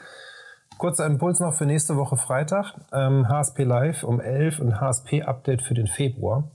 Kurzer 0.79 1.05
Impuls 1.05 1.39
noch 1.39 1.53
für 1.53 1.67
nächste 1.67 1.97
Woche 1.97 2.17
Freitag. 2.17 2.75
Ähm, 2.93 3.29
HSP 3.29 3.65
Live 3.65 4.05
um 4.05 4.21
11 4.21 4.61
und 4.61 4.81
HSP 4.81 5.23
Update 5.23 5.61
für 5.61 5.75
den 5.75 5.87
Februar. 5.87 6.51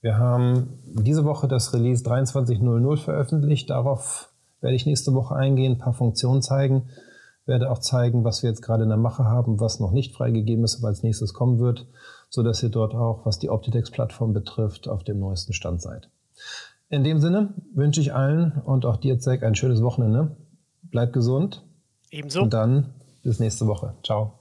Wir 0.00 0.18
haben 0.18 0.80
diese 0.84 1.24
Woche 1.24 1.46
das 1.46 1.72
Release 1.72 2.02
23.00 2.02 3.04
veröffentlicht. 3.04 3.70
Darauf 3.70 4.32
werde 4.60 4.74
ich 4.74 4.84
nächste 4.84 5.14
Woche 5.14 5.36
eingehen, 5.36 5.74
ein 5.74 5.78
paar 5.78 5.94
Funktionen 5.94 6.42
zeigen. 6.42 6.90
Werde 7.46 7.70
auch 7.70 7.78
zeigen, 7.78 8.24
was 8.24 8.42
wir 8.42 8.50
jetzt 8.50 8.62
gerade 8.62 8.82
in 8.82 8.88
der 8.88 8.98
Mache 8.98 9.24
haben, 9.24 9.60
was 9.60 9.78
noch 9.78 9.92
nicht 9.92 10.12
freigegeben 10.12 10.64
ist, 10.64 10.78
aber 10.78 10.88
als 10.88 11.04
nächstes 11.04 11.34
kommen 11.34 11.60
wird, 11.60 11.86
sodass 12.30 12.64
ihr 12.64 12.70
dort 12.70 12.94
auch, 12.94 13.24
was 13.26 13.38
die 13.38 13.50
Optitex-Plattform 13.50 14.32
betrifft, 14.32 14.88
auf 14.88 15.04
dem 15.04 15.20
neuesten 15.20 15.52
Stand 15.52 15.80
seid. 15.80 16.10
In 16.92 17.04
dem 17.04 17.20
Sinne 17.20 17.54
wünsche 17.72 18.02
ich 18.02 18.12
allen 18.12 18.52
und 18.52 18.84
auch 18.84 18.98
dir, 18.98 19.18
Zack, 19.18 19.42
ein 19.42 19.54
schönes 19.54 19.82
Wochenende. 19.82 20.36
Bleib 20.82 21.14
gesund. 21.14 21.64
Ebenso. 22.10 22.42
Und 22.42 22.52
dann 22.52 22.92
bis 23.22 23.40
nächste 23.40 23.66
Woche. 23.66 23.94
Ciao. 24.04 24.38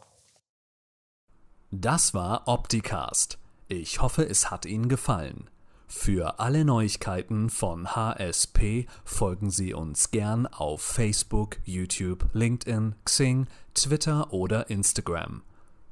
Das 1.71 2.13
war 2.13 2.49
Opticast. 2.49 3.37
Ich 3.69 4.01
hoffe, 4.01 4.27
es 4.27 4.51
hat 4.51 4.65
Ihnen 4.65 4.89
gefallen. 4.89 5.49
Für 5.87 6.41
alle 6.41 6.65
Neuigkeiten 6.65 7.49
von 7.49 7.95
HSP 7.95 8.85
folgen 9.05 9.49
Sie 9.49 9.73
uns 9.73 10.11
gern 10.11 10.45
auf 10.45 10.81
Facebook, 10.81 11.57
YouTube, 11.63 12.25
LinkedIn, 12.33 12.95
Xing, 13.05 13.47
Twitter 13.73 14.33
oder 14.33 14.69
Instagram. 14.69 15.41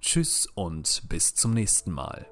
Tschüss 0.02 0.46
und 0.56 1.04
bis 1.08 1.36
zum 1.36 1.54
nächsten 1.54 1.92
Mal. 1.92 2.26